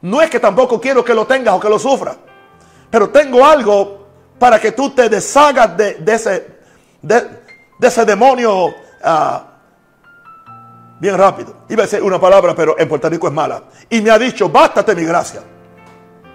[0.00, 2.16] No es que tampoco quiero que lo tengas o que lo sufras.
[2.88, 4.06] Pero tengo algo
[4.38, 6.46] para que tú te deshagas de, ese,
[7.02, 7.30] de,
[7.82, 9.44] ese demonio ah,
[11.00, 11.64] bien rápido.
[11.68, 13.64] Iba a decir una palabra, pero en Puerto Rico es mala.
[13.90, 15.42] Y me ha dicho, bástate mi gracia.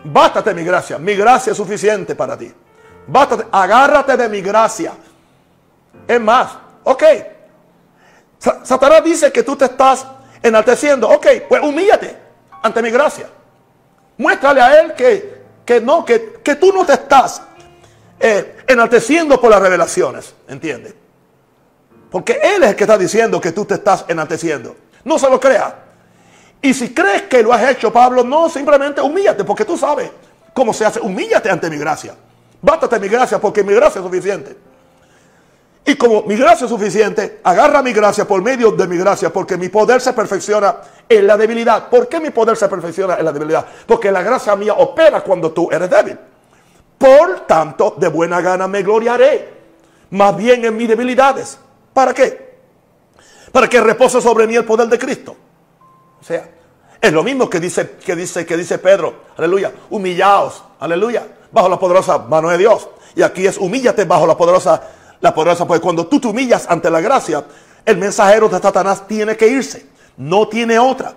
[0.03, 0.97] Bástate mi gracia.
[0.97, 2.51] Mi gracia es suficiente para ti.
[3.07, 4.91] Bástate, agárrate de mi gracia.
[6.05, 6.49] Es más,
[6.83, 7.03] ok,
[8.63, 10.05] Satanás dice que tú te estás
[10.41, 11.09] enalteciendo.
[11.09, 12.17] Ok, pues humíllate
[12.61, 13.29] ante mi gracia.
[14.17, 17.41] Muéstrale a él que, que no, que, que, tú no te estás
[18.19, 20.35] eh, enalteciendo por las revelaciones.
[20.47, 20.93] ¿Entiendes?
[22.11, 24.75] Porque él es el que está diciendo que tú te estás enalteciendo.
[25.05, 25.73] No se lo creas.
[26.61, 30.11] Y si crees que lo has hecho, Pablo, no, simplemente humíllate, porque tú sabes
[30.53, 30.99] cómo se hace.
[30.99, 32.15] Humíllate ante mi gracia.
[32.61, 34.55] Bástate mi gracia, porque mi gracia es suficiente.
[35.85, 39.57] Y como mi gracia es suficiente, agarra mi gracia por medio de mi gracia, porque
[39.57, 40.77] mi poder se perfecciona
[41.09, 41.89] en la debilidad.
[41.89, 43.65] ¿Por qué mi poder se perfecciona en la debilidad?
[43.85, 46.17] Porque la gracia mía opera cuando tú eres débil.
[46.97, 49.53] Por tanto, de buena gana me gloriaré,
[50.11, 51.59] más bien en mis debilidades.
[51.93, 52.53] ¿Para qué?
[53.51, 55.35] Para que repose sobre mí el poder de Cristo.
[56.21, 56.49] O sea,
[57.01, 61.77] es lo mismo que dice, que dice, que dice Pedro, aleluya, humillaos, aleluya, bajo la
[61.77, 62.87] poderosa mano de Dios.
[63.15, 64.81] Y aquí es humíllate bajo la poderosa
[65.23, 67.45] la poderosa, pues cuando tú te humillas ante la gracia,
[67.85, 71.13] el mensajero de Satanás tiene que irse, no tiene otra.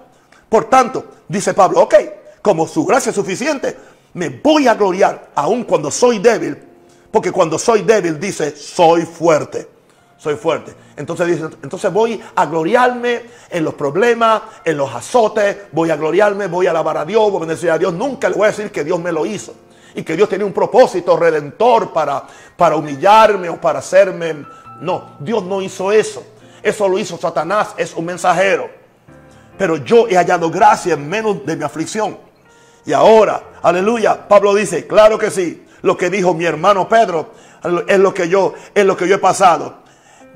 [0.49, 1.95] Por tanto, dice Pablo, ok,
[2.41, 3.77] como su gracia es suficiente,
[4.15, 6.57] me voy a gloriar aun cuando soy débil,
[7.11, 9.69] porque cuando soy débil dice, soy fuerte,
[10.17, 10.73] soy fuerte.
[10.97, 16.47] Entonces dice, entonces voy a gloriarme en los problemas, en los azotes, voy a gloriarme,
[16.47, 18.71] voy a alabar a Dios, voy a bendecir a Dios, nunca le voy a decir
[18.71, 19.66] que Dios me lo hizo
[19.97, 22.23] y que Dios tenía un propósito redentor para,
[22.57, 24.45] para humillarme o para hacerme.
[24.81, 26.23] No, Dios no hizo eso.
[26.63, 28.69] Eso lo hizo Satanás, es un mensajero.
[29.57, 32.19] Pero yo he hallado gracia en menos de mi aflicción.
[32.85, 37.31] Y ahora, aleluya, Pablo dice, claro que sí, lo que dijo mi hermano Pedro,
[37.89, 39.77] Es lo que yo, es lo que yo he pasado.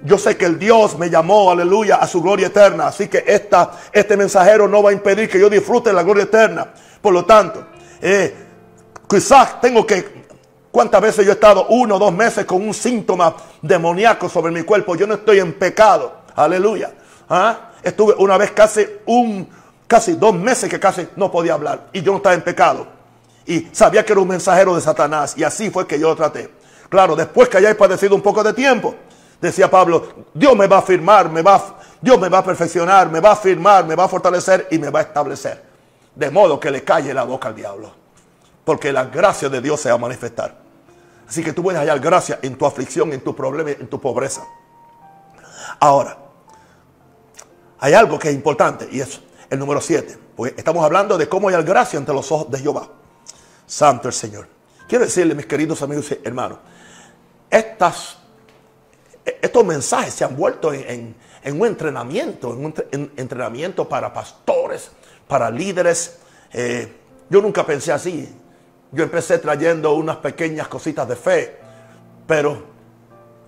[0.02, 2.86] Yo sé que el Dios me llamó, aleluya, a su gloria eterna.
[2.86, 6.72] Así que esta, este mensajero no va a impedir que yo disfrute la gloria eterna.
[7.02, 7.66] Por lo tanto,
[8.00, 8.49] eh,
[9.10, 10.20] quizás tengo que...
[10.70, 14.62] ¿Cuántas veces yo he estado uno o dos meses con un síntoma demoníaco sobre mi
[14.62, 14.94] cuerpo?
[14.94, 16.12] Yo no estoy en pecado.
[16.36, 16.92] Aleluya.
[17.28, 17.72] ¿Ah?
[17.82, 19.48] Estuve una vez casi un,
[19.88, 21.88] casi dos meses que casi no podía hablar.
[21.92, 22.86] Y yo no estaba en pecado.
[23.46, 25.34] Y sabía que era un mensajero de Satanás.
[25.36, 26.48] Y así fue que yo lo traté.
[26.88, 28.94] Claro, después que hayáis padecido un poco de tiempo,
[29.40, 33.18] decía Pablo, Dios me va a firmar, me va, Dios me va a perfeccionar, me
[33.18, 35.64] va a firmar, me va a fortalecer y me va a establecer.
[36.14, 38.00] De modo que le calle la boca al diablo.
[38.70, 40.56] Porque la gracia de Dios se va a manifestar.
[41.28, 44.46] Así que tú puedes hallar gracia en tu aflicción, en tu problema, en tu pobreza.
[45.80, 46.16] Ahora,
[47.80, 50.16] hay algo que es importante y es el número 7.
[50.36, 52.88] Porque estamos hablando de cómo hallar gracia ante los ojos de Jehová.
[53.66, 54.46] Santo el Señor.
[54.86, 56.58] Quiero decirle, mis queridos amigos y hermanos,
[57.50, 58.18] estas,
[59.24, 64.92] estos mensajes se han vuelto en, un entrenamiento, en un entrenamiento para pastores,
[65.26, 66.18] para líderes.
[66.52, 66.92] Eh,
[67.28, 68.36] yo nunca pensé así.
[68.92, 71.58] Yo empecé trayendo unas pequeñas cositas de fe,
[72.26, 72.62] pero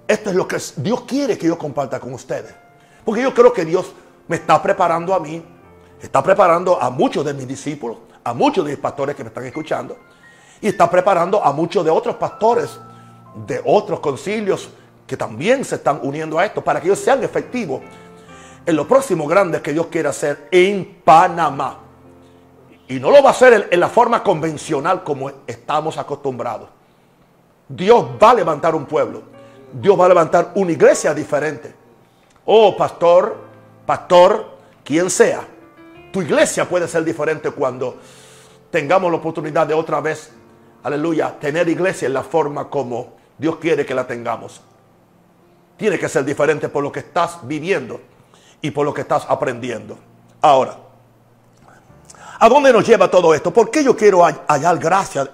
[0.07, 2.55] esto es lo que Dios quiere que yo comparta con ustedes.
[3.05, 3.93] Porque yo creo que Dios
[4.29, 5.45] me está preparando a mí,
[6.01, 9.45] está preparando a muchos de mis discípulos, a muchos de mis pastores que me están
[9.45, 9.97] escuchando,
[10.61, 12.79] y está preparando a muchos de otros pastores
[13.47, 14.69] de otros concilios
[15.07, 17.81] que también se están uniendo a esto para que ellos sean efectivos
[18.65, 21.82] en lo próximo grande que Dios quiere hacer en Panamá.
[22.93, 26.69] Y no lo va a hacer en, la forma convencional como estamos acostumbrados.
[27.67, 29.23] Dios va a levantar un pueblo.
[29.73, 31.75] Dios va a levantar una iglesia diferente.
[32.45, 33.35] Oh, pastor,
[33.87, 34.45] pastor,
[34.85, 35.41] quien sea.
[36.13, 37.97] Tu iglesia puede ser diferente cuando
[38.71, 40.31] tengamos la oportunidad de otra vez,
[40.83, 44.61] aleluya, tener iglesia en la forma como Dios quiere que la tengamos.
[45.79, 48.03] Tiene que ser diferente por lo que estás viviendo
[48.61, 49.97] y por lo que estás aprendiendo.
[50.43, 50.92] Ahora,
[52.43, 53.53] ¿a dónde nos lleva todo esto?
[53.53, 55.31] ¿Por qué yo quiero hallar gracia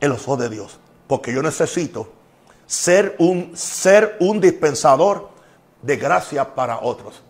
[0.00, 0.78] en los ojos de Dios?
[1.08, 2.08] Porque yo necesito
[2.64, 5.28] ser un, ser un dispensador
[5.82, 7.20] de gracia para otros.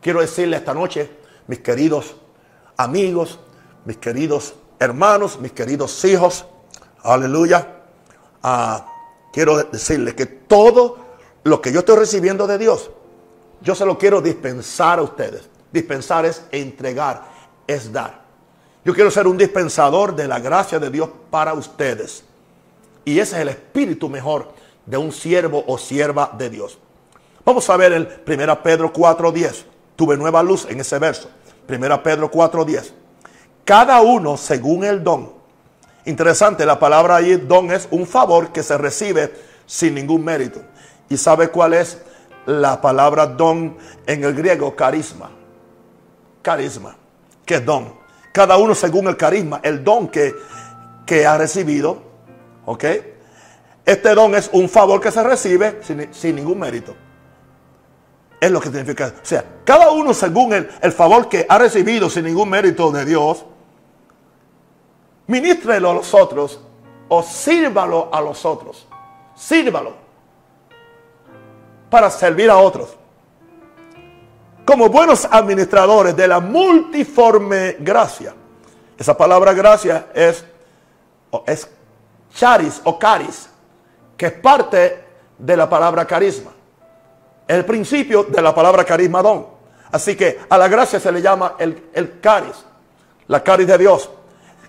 [0.00, 1.10] Quiero decirle esta noche,
[1.48, 2.16] mis queridos
[2.78, 3.40] amigos,
[3.84, 6.46] mis queridos hermanos, mis queridos hijos,
[7.02, 7.82] aleluya,
[8.42, 8.86] ah,
[9.34, 10.96] quiero decirle que todo
[11.44, 12.90] lo que yo estoy recibiendo de Dios,
[13.60, 15.50] yo se lo quiero dispensar a ustedes.
[15.70, 17.22] Dispensar es entregar,
[17.66, 18.21] es dar.
[18.84, 22.24] Yo quiero ser un dispensador de la gracia de Dios para ustedes.
[23.04, 24.52] Y ese es el espíritu mejor
[24.86, 26.78] de un siervo o sierva de Dios.
[27.44, 29.64] Vamos a ver el 1 Pedro 4.10.
[29.94, 31.30] Tuve nueva luz en ese verso.
[31.68, 32.90] 1 Pedro 4.10.
[33.64, 35.32] Cada uno según el don.
[36.04, 39.32] Interesante, la palabra ahí don es un favor que se recibe
[39.66, 40.60] sin ningún mérito.
[41.08, 41.98] ¿Y sabe cuál es
[42.46, 43.76] la palabra don
[44.06, 44.74] en el griego?
[44.74, 45.30] Carisma.
[46.42, 46.96] Carisma.
[47.44, 48.01] ¿Qué es don?
[48.32, 50.34] Cada uno según el carisma, el don que,
[51.06, 52.02] que ha recibido.
[52.64, 52.84] ¿Ok?
[53.84, 56.94] Este don es un favor que se recibe sin, ningún mérito.
[58.40, 59.12] Es lo que significa.
[59.22, 63.04] O sea, cada uno según el, el, favor que ha recibido sin ningún mérito de
[63.04, 63.44] Dios,
[65.26, 66.60] ministrelo a los otros
[67.08, 68.86] o sírvalo a los otros.
[69.34, 69.94] Sírvalo
[71.90, 72.96] para servir a otros.
[74.64, 78.34] Como buenos administradores de la multiforme gracia.
[78.96, 80.44] Esa palabra gracia es,
[81.46, 81.68] es
[82.34, 83.48] charis o caris
[84.16, 85.04] que es parte
[85.36, 86.52] de la palabra carisma.
[87.48, 89.48] El principio de la palabra carisma don.
[89.90, 92.64] Así que a la gracia se le llama el, el caris,
[93.26, 94.08] la caris de Dios,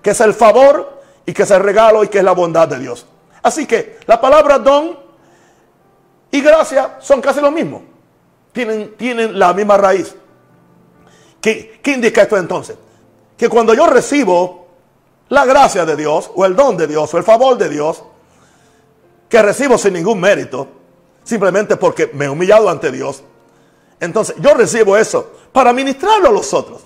[0.02, 2.80] que es el favor y que es el regalo y que es la bondad de
[2.80, 3.06] Dios.
[3.44, 4.98] Así que la palabra don
[6.32, 7.93] y gracia son casi lo mismo.
[8.54, 10.16] Tienen, tienen la misma raíz.
[11.42, 12.78] ¿Qué, ¿Qué indica esto entonces?
[13.36, 14.68] Que cuando yo recibo
[15.30, 18.04] la gracia de Dios, o el don de Dios, o el favor de Dios,
[19.28, 20.68] que recibo sin ningún mérito,
[21.24, 23.24] simplemente porque me he humillado ante Dios.
[24.00, 26.84] Entonces yo recibo eso para ministrarlo a los otros.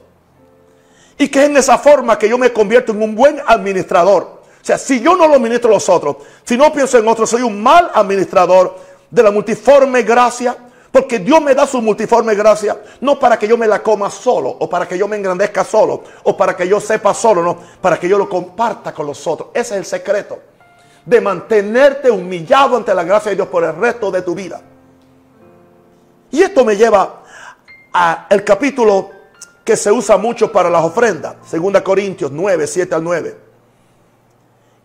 [1.18, 4.42] Y que es en esa forma que yo me convierto en un buen administrador.
[4.62, 7.30] O sea, si yo no lo ministro a los otros, si no pienso en otros,
[7.30, 8.78] soy un mal administrador
[9.10, 10.56] de la multiforme gracia.
[10.92, 14.50] Porque Dios me da su multiforme gracia, no para que yo me la coma solo,
[14.50, 18.00] o para que yo me engrandezca solo, o para que yo sepa solo, no, para
[18.00, 19.50] que yo lo comparta con los otros.
[19.54, 20.40] Ese es el secreto
[21.06, 24.62] de mantenerte humillado ante la gracia de Dios por el resto de tu vida.
[26.32, 27.24] Y esto me lleva
[27.94, 29.10] al capítulo
[29.64, 33.38] que se usa mucho para las ofrendas, 2 Corintios 9, 7 al 9.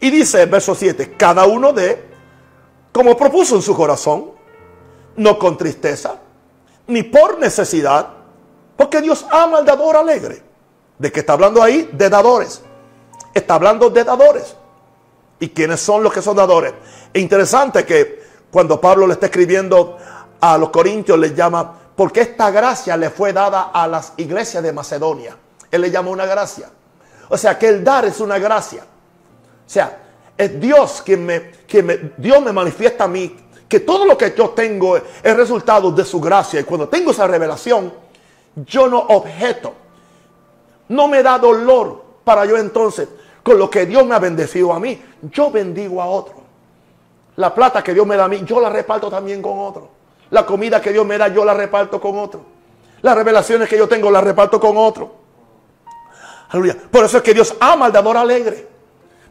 [0.00, 2.10] Y dice, verso 7, cada uno de
[2.92, 4.32] como propuso en su corazón,
[5.16, 6.16] no con tristeza,
[6.86, 8.08] ni por necesidad,
[8.76, 10.42] porque Dios ama al dador alegre.
[10.98, 11.90] ¿De qué está hablando ahí?
[11.92, 12.62] De dadores.
[13.34, 14.56] Está hablando de dadores.
[15.40, 16.72] ¿Y quiénes son los que son dadores?
[17.12, 19.98] Es interesante que cuando Pablo le está escribiendo
[20.40, 24.72] a los corintios, le llama, porque esta gracia le fue dada a las iglesias de
[24.72, 25.36] Macedonia.
[25.70, 26.70] Él le llama una gracia.
[27.28, 28.82] O sea, que el dar es una gracia.
[28.84, 29.98] O sea,
[30.36, 33.41] es Dios quien me, quien Dios me manifiesta a mí
[33.72, 36.60] que todo lo que yo tengo es resultado de su gracia.
[36.60, 37.90] Y cuando tengo esa revelación,
[38.54, 39.72] yo no objeto.
[40.88, 43.08] No me da dolor para yo entonces,
[43.42, 46.34] con lo que Dios me ha bendecido a mí, yo bendigo a otro.
[47.36, 49.88] La plata que Dios me da a mí, yo la reparto también con otro.
[50.28, 52.42] La comida que Dios me da, yo la reparto con otro.
[53.00, 55.14] Las revelaciones que yo tengo, las reparto con otro.
[56.50, 56.76] Aleluya.
[56.90, 58.68] Por eso es que Dios ama al dador alegre.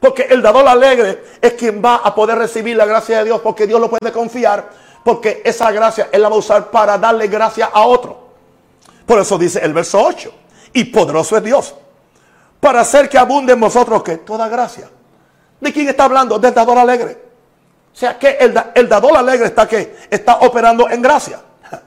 [0.02, 3.40] Porque el dador alegre es quien va a poder recibir la gracia de Dios.
[3.40, 4.68] Porque Dios lo puede confiar.
[5.04, 8.20] Porque esa gracia Él la va a usar para darle gracia a otro.
[9.06, 10.34] Por eso dice el verso 8.
[10.74, 11.76] Y poderoso es Dios.
[12.60, 14.90] Para hacer que abunde en vosotros que toda gracia.
[15.60, 16.40] ¿De quién está hablando?
[16.40, 17.24] Del dador alegre.
[17.94, 21.40] O sea que el, el dador alegre está que está operando en gracia.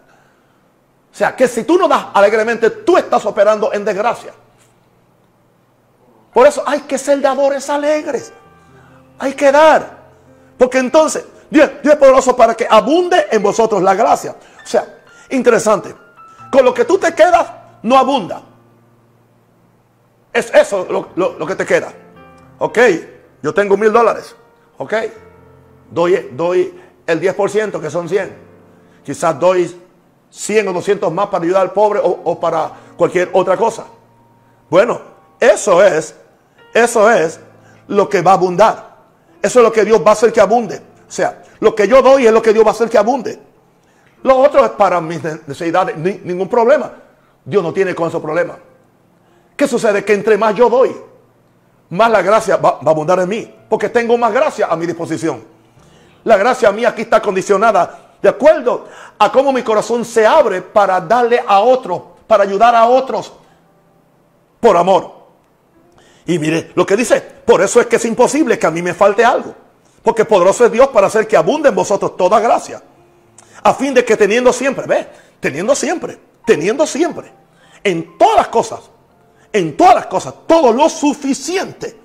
[1.12, 4.32] O sea que si tú no das alegremente, tú estás operando en desgracia.
[6.34, 8.32] Por eso hay que ser dadores alegres.
[9.18, 10.04] Hay que dar.
[10.58, 14.34] Porque entonces Dios, es poderoso para que abunde en vosotros la gracia.
[14.62, 15.94] O sea, interesante.
[16.50, 17.46] Con lo que tú te quedas,
[17.82, 18.42] no abunda.
[20.32, 21.92] Es eso lo, lo que te queda.
[22.58, 22.78] Ok,
[23.40, 24.34] yo tengo mil dólares.
[24.78, 24.94] Ok,
[25.92, 28.36] doy, doy el 10%, que son 100.
[29.04, 29.80] Quizás doy
[30.30, 33.84] 100 o 200 más para ayudar al pobre o para cualquier otra cosa.
[34.68, 35.00] Bueno,
[35.38, 36.16] eso es
[36.74, 37.40] eso es
[37.86, 38.94] lo que va a abundar.
[39.40, 40.80] Eso es lo que Dios va a hacer que abunde.
[41.06, 43.38] O sea, lo que yo doy es lo que Dios va a hacer que abunde.
[44.22, 46.90] Lo otro es para mis necesidades, ningún problema.
[47.44, 48.56] Dios no tiene con esos problemas.
[49.56, 50.04] ¿Qué sucede?
[50.04, 50.96] Que entre más yo doy,
[51.90, 53.54] más la gracia va, a abundar en mí.
[53.68, 55.44] Porque tengo más gracia a mi disposición.
[56.24, 58.86] La gracia mía aquí está condicionada de acuerdo
[59.18, 63.30] a cómo mi corazón se abre para darle a otros, para ayudar a otros
[64.58, 65.13] por amor.
[66.26, 68.94] Y mire lo que dice, por eso es que es imposible que a mí me
[68.94, 69.54] falte algo.
[70.02, 72.82] Porque poderoso es Dios para hacer que abunde en vosotros toda gracia.
[73.62, 75.08] A fin de que teniendo siempre, ve,
[75.40, 77.32] teniendo siempre, teniendo siempre,
[77.82, 78.80] en todas las cosas,
[79.52, 81.96] en todas las cosas, todo lo suficiente.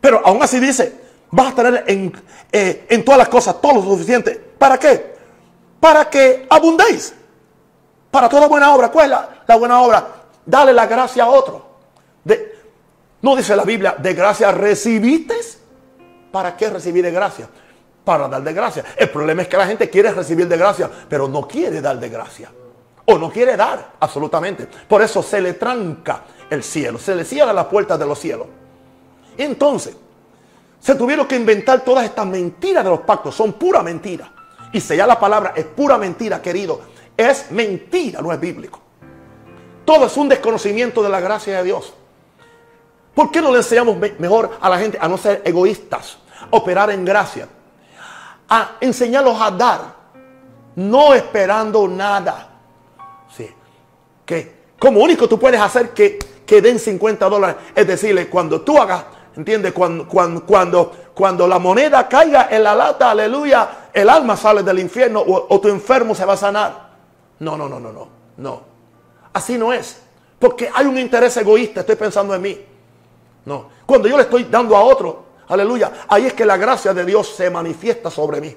[0.00, 1.00] Pero aún así dice,
[1.30, 2.12] vas a tener en,
[2.52, 4.32] eh, en todas las cosas todo lo suficiente.
[4.58, 5.16] ¿Para qué?
[5.80, 7.14] Para que abundéis.
[8.10, 8.90] Para toda buena obra.
[8.92, 9.18] ¿Cuál es
[9.48, 10.06] la, buena obra?
[10.46, 11.66] Dale la gracia a otro.
[13.24, 15.34] No dice la Biblia, de gracia recibiste.
[16.30, 17.48] ¿Para qué recibir de gracia?
[18.04, 18.84] Para dar de gracia.
[18.98, 22.10] El problema es que la gente quiere recibir de gracia, pero no quiere dar de
[22.10, 22.52] gracia.
[23.06, 24.68] O no quiere dar, absolutamente.
[24.86, 28.46] Por eso se le tranca el cielo, se le cierra la puerta de los cielos.
[29.38, 29.96] Entonces,
[30.78, 33.34] se tuvieron que inventar todas estas mentiras de los pactos.
[33.34, 34.30] Son pura mentira.
[34.70, 36.82] Y ya la palabra es pura mentira, querido.
[37.16, 38.82] Es mentira, no es bíblico.
[39.86, 41.94] Todo es un desconocimiento de la gracia de Dios.
[43.14, 46.18] ¿Por qué no le enseñamos mejor a la gente a no ser egoístas,
[46.50, 47.48] operar en gracia?
[48.48, 49.80] A enseñarlos a dar,
[50.74, 52.48] no esperando nada.
[53.34, 53.48] Sí.
[54.26, 58.78] Que como único tú puedes hacer que, que den 50 dólares, es decirle, cuando tú
[58.78, 59.04] hagas,
[59.36, 59.72] ¿entiendes?
[59.72, 64.80] Cuando, cuando, cuando, cuando la moneda caiga en la lata, aleluya, el alma sale del
[64.80, 66.88] infierno o, o tu enfermo se va a sanar.
[67.38, 68.62] No, no, no, no, no, no.
[69.32, 70.00] Así no es.
[70.38, 72.73] Porque hay un interés egoísta, estoy pensando en mí.
[73.46, 73.68] No.
[73.86, 77.28] Cuando yo le estoy dando a otro, aleluya, ahí es que la gracia de Dios
[77.28, 78.56] se manifiesta sobre mí.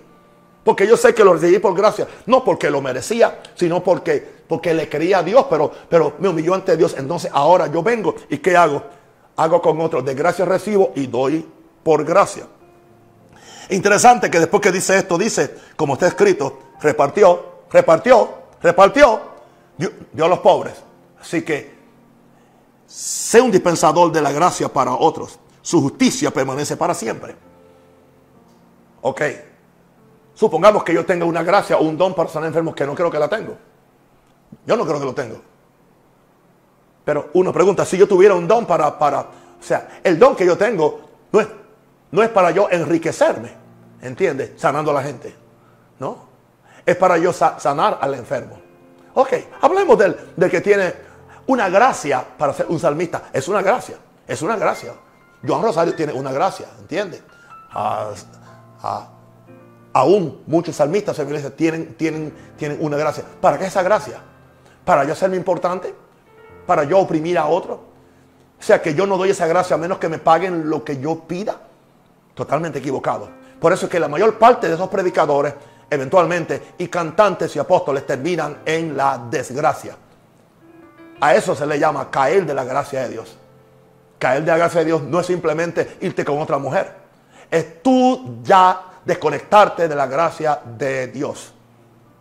[0.63, 4.73] Porque yo sé que lo recibí por gracia, no porque lo merecía, sino porque, porque
[4.73, 6.95] le quería a Dios, pero, pero me humilló ante Dios.
[6.97, 8.83] Entonces ahora yo vengo y ¿qué hago?
[9.37, 11.47] Hago con otro, de gracia recibo y doy
[11.83, 12.47] por gracia.
[13.69, 18.29] Interesante que después que dice esto, dice, como está escrito, repartió, repartió,
[18.61, 19.21] repartió,
[19.77, 20.73] dio, dio a los pobres.
[21.21, 21.76] Así que
[22.87, 25.37] Sé un dispensador de la gracia para otros.
[25.61, 27.35] Su justicia permanece para siempre.
[29.01, 29.21] Ok.
[30.33, 33.11] Supongamos que yo tenga una gracia o un don para sanar enfermos que no creo
[33.11, 33.57] que la tengo.
[34.65, 35.41] Yo no creo que lo tengo.
[37.03, 39.27] Pero uno pregunta, si yo tuviera un don para, para, o
[39.63, 41.47] sea, el don que yo tengo no es,
[42.11, 43.51] no es para yo enriquecerme,
[44.01, 44.51] ¿entiendes?
[44.57, 45.35] Sanando a la gente,
[45.99, 46.27] ¿no?
[46.85, 48.59] Es para yo sanar al enfermo.
[49.13, 50.93] Ok, hablemos del, del que tiene
[51.47, 53.29] una gracia para ser un salmista.
[53.33, 53.97] Es una gracia.
[54.27, 54.93] Es una gracia.
[55.45, 57.21] Joan Rosario tiene una gracia, ¿entiendes?
[57.71, 58.11] Ah,
[58.83, 59.07] ah,
[59.93, 63.23] aún muchos salmistas en iglesia tienen, tienen, tienen una gracia.
[63.39, 64.19] ¿Para qué esa gracia?
[64.83, 65.93] ¿Para yo hacerme importante?
[66.65, 67.73] ¿Para yo oprimir a otro?
[68.59, 70.99] O sea que yo no doy esa gracia a menos que me paguen lo que
[70.99, 71.55] yo pida.
[72.33, 73.29] Totalmente equivocado.
[73.59, 75.53] Por eso es que la mayor parte de esos predicadores,
[75.89, 79.95] eventualmente, y cantantes y apóstoles terminan en la desgracia.
[81.19, 83.37] A eso se le llama caer de la gracia de Dios.
[84.19, 86.93] Caer de la gracia de Dios no es simplemente irte con otra mujer.
[87.49, 91.53] Es tú ya desconectarte de la gracia de Dios.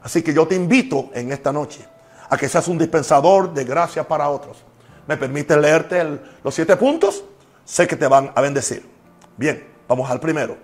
[0.02, 1.86] Así que yo te invito en esta noche
[2.28, 4.58] a que seas un dispensador de gracia para otros.
[5.06, 7.24] ¿Me permite leerte los siete puntos?
[7.64, 8.88] Sé que te van a bendecir.
[9.36, 10.56] Bien, vamos al primero.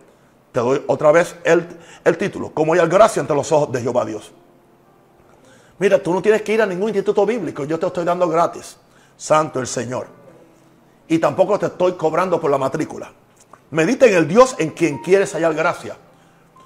[0.53, 1.66] Te doy otra vez el,
[2.05, 2.53] el título.
[2.53, 4.33] Cómo hay gracia ante los ojos de Jehová Dios.
[5.79, 7.64] Mira, tú no tienes que ir a ningún instituto bíblico.
[7.64, 8.77] Yo te estoy dando gratis.
[9.16, 10.07] Santo el Señor.
[11.09, 13.12] Y tampoco te estoy cobrando por la matrícula.
[13.70, 15.97] Medita en el Dios en quien quieres hallar gracia.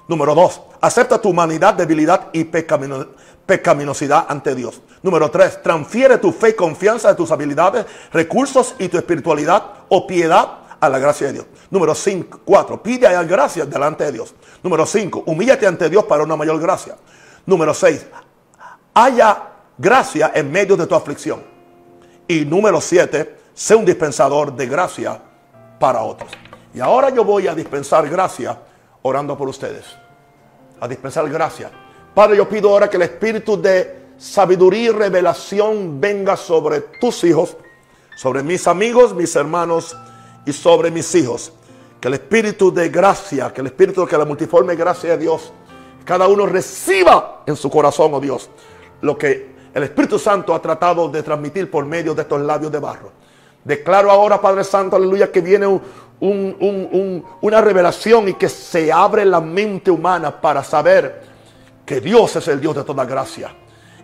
[0.07, 4.81] Número dos, acepta tu humanidad, debilidad y pecaminosidad ante Dios.
[5.03, 10.07] Número tres, transfiere tu fe y confianza de tus habilidades, recursos y tu espiritualidad o
[10.07, 11.45] piedad a la gracia de Dios.
[11.69, 14.33] Número cinco, cuatro, pide hallar gracia delante de Dios.
[14.63, 16.95] Número cinco, humíllate ante Dios para una mayor gracia.
[17.45, 18.05] Número seis,
[19.03, 19.43] haya
[19.77, 21.43] gracia en medio de tu aflicción.
[22.27, 25.21] Y número siete, sé un dispensador de gracia
[25.79, 26.31] para otros.
[26.73, 28.57] Y ahora yo voy a dispensar gracia
[29.03, 29.85] orando por ustedes.
[30.79, 31.69] A dispensar gracia.
[32.13, 37.55] Padre, yo pido ahora que el espíritu de sabiduría y revelación venga sobre tus hijos,
[38.15, 39.95] sobre mis amigos, mis hermanos
[40.43, 41.53] y sobre mis hijos.
[42.01, 45.53] Que el espíritu de gracia, que el espíritu que la multiforme gracia de Dios,
[46.03, 48.49] cada uno reciba en su corazón, oh Dios,
[49.01, 52.79] lo que el Espíritu Santo ha tratado de transmitir por medio de estos labios de
[52.79, 53.11] barro.
[53.63, 59.41] Declaro ahora, Padre Santo, aleluya, que viene un, una revelación y que se abre la
[59.41, 61.21] mente humana para saber
[61.85, 63.53] que Dios es el Dios de toda gracia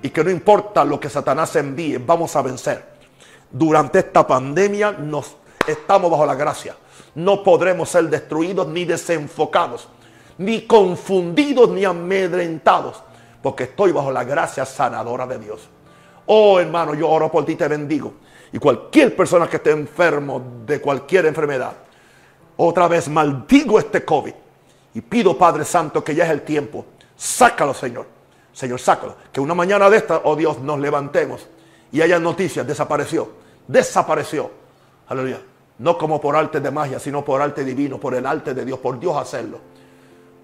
[0.02, 2.94] y que no importa lo que Satanás envíe, vamos a vencer.
[3.50, 6.76] Durante esta pandemia nos estamos bajo la gracia.
[7.16, 9.88] No podremos ser destruidos ni desenfocados,
[10.38, 13.02] ni confundidos ni amedrentados,
[13.44, 15.70] porque estoy bajo la gracia sanadora de Dios.
[16.26, 18.14] Oh hermano, yo oro por ti, te bendigo.
[18.54, 21.74] Y cualquier persona que esté enfermo de cualquier enfermedad,
[22.56, 24.34] otra vez maldigo este COVID
[24.94, 26.86] y pido, Padre Santo, que ya es el tiempo.
[27.18, 28.06] Sácalo, Señor.
[28.54, 29.18] Señor, sácalo.
[29.32, 31.46] Que una mañana de esta, oh Dios, nos levantemos
[31.92, 32.66] y haya noticias.
[32.66, 33.32] Desapareció.
[33.68, 34.52] Desapareció.
[35.08, 35.42] Aleluya.
[35.80, 38.80] No como por arte de magia, sino por arte divino, por el arte de Dios,
[38.80, 39.60] por Dios hacerlo.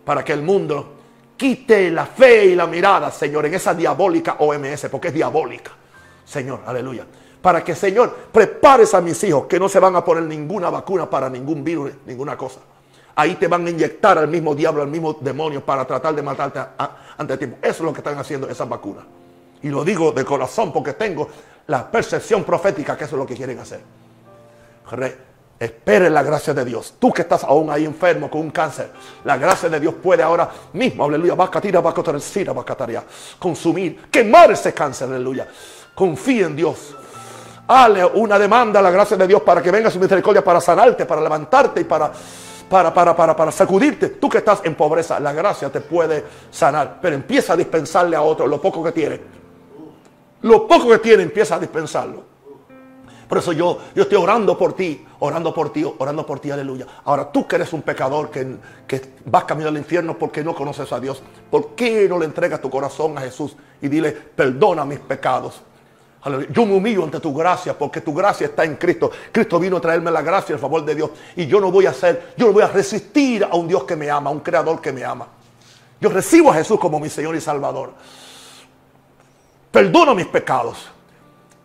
[0.03, 0.98] Para que el mundo
[1.39, 5.71] quite la fe y la mirada, Señor, en esa diabólica OMS, porque es diabólica.
[6.23, 7.05] Señor, aleluya
[7.41, 11.09] para que, Señor, prepares a mis hijos que no se van a poner ninguna vacuna
[11.09, 12.59] para ningún virus, ninguna cosa.
[13.15, 16.59] Ahí te van a inyectar al mismo diablo, al mismo demonio para tratar de matarte
[17.17, 17.55] ante el.
[17.61, 19.05] Eso es lo que están haciendo esas vacunas.
[19.61, 21.29] Y lo digo de corazón porque tengo
[21.67, 23.81] la percepción profética que eso es lo que quieren hacer.
[25.59, 26.95] Espere la gracia de Dios.
[26.99, 28.91] Tú que estás aún ahí enfermo con un cáncer,
[29.25, 31.35] la gracia de Dios puede ahora mismo, aleluya,
[33.37, 35.47] consumir, quemar ese cáncer, aleluya.
[35.93, 36.95] Confía en Dios.
[37.67, 41.05] Hale una demanda a la gracia de Dios para que venga su misericordia para sanarte,
[41.05, 42.11] para levantarte y para,
[42.69, 44.09] para, para, para, para sacudirte.
[44.09, 46.99] Tú que estás en pobreza, la gracia te puede sanar.
[47.01, 49.21] Pero empieza a dispensarle a otro lo poco que tiene.
[50.41, 52.28] Lo poco que tiene, empieza a dispensarlo.
[53.29, 56.87] Por eso yo, yo estoy orando por ti, orando por ti, orando por ti, aleluya.
[57.05, 58.55] Ahora tú que eres un pecador, que,
[58.87, 62.59] que vas camino al infierno porque no conoces a Dios, ¿por qué no le entregas
[62.59, 65.61] tu corazón a Jesús y dile, perdona mis pecados?
[66.49, 69.11] Yo me humillo ante tu gracia porque tu gracia está en Cristo.
[69.31, 71.11] Cristo vino a traerme la gracia y el favor de Dios.
[71.35, 73.95] Y yo no voy a hacer, yo no voy a resistir a un Dios que
[73.95, 75.27] me ama, a un creador que me ama.
[76.01, 77.93] Yo recibo a Jesús como mi Señor y Salvador.
[79.71, 80.89] Perdono mis pecados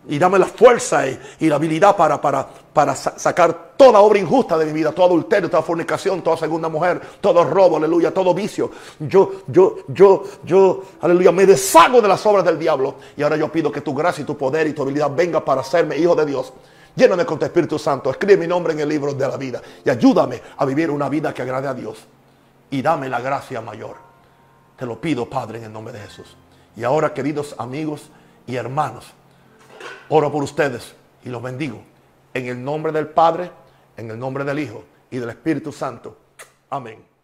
[0.07, 4.65] y dame la fuerza y, la habilidad para, para, para sacar toda obra injusta de
[4.65, 8.71] mi vida, todo adulterio, toda fornicación, toda segunda mujer, todo robo, aleluya, todo vicio.
[8.99, 13.51] Yo, yo, yo, yo, aleluya, me deshago de las obras del diablo y ahora yo
[13.51, 16.25] pido que tu gracia y tu poder y tu habilidad venga para hacerme hijo de
[16.25, 16.53] Dios.
[16.95, 19.89] Lléname con tu Espíritu Santo, escribe mi nombre en el libro de la vida y
[19.89, 21.97] ayúdame a vivir una vida que agrade a Dios
[22.69, 23.97] y dame la gracia mayor.
[24.77, 26.35] Te lo pido, Padre, en el nombre de Jesús.
[26.75, 28.09] Y ahora, queridos amigos
[28.47, 29.05] y hermanos,
[30.09, 31.81] Oro por ustedes y los bendigo.
[32.33, 33.51] En el nombre del Padre,
[33.97, 36.17] en el nombre del Hijo y del Espíritu Santo.
[36.69, 37.14] Amén.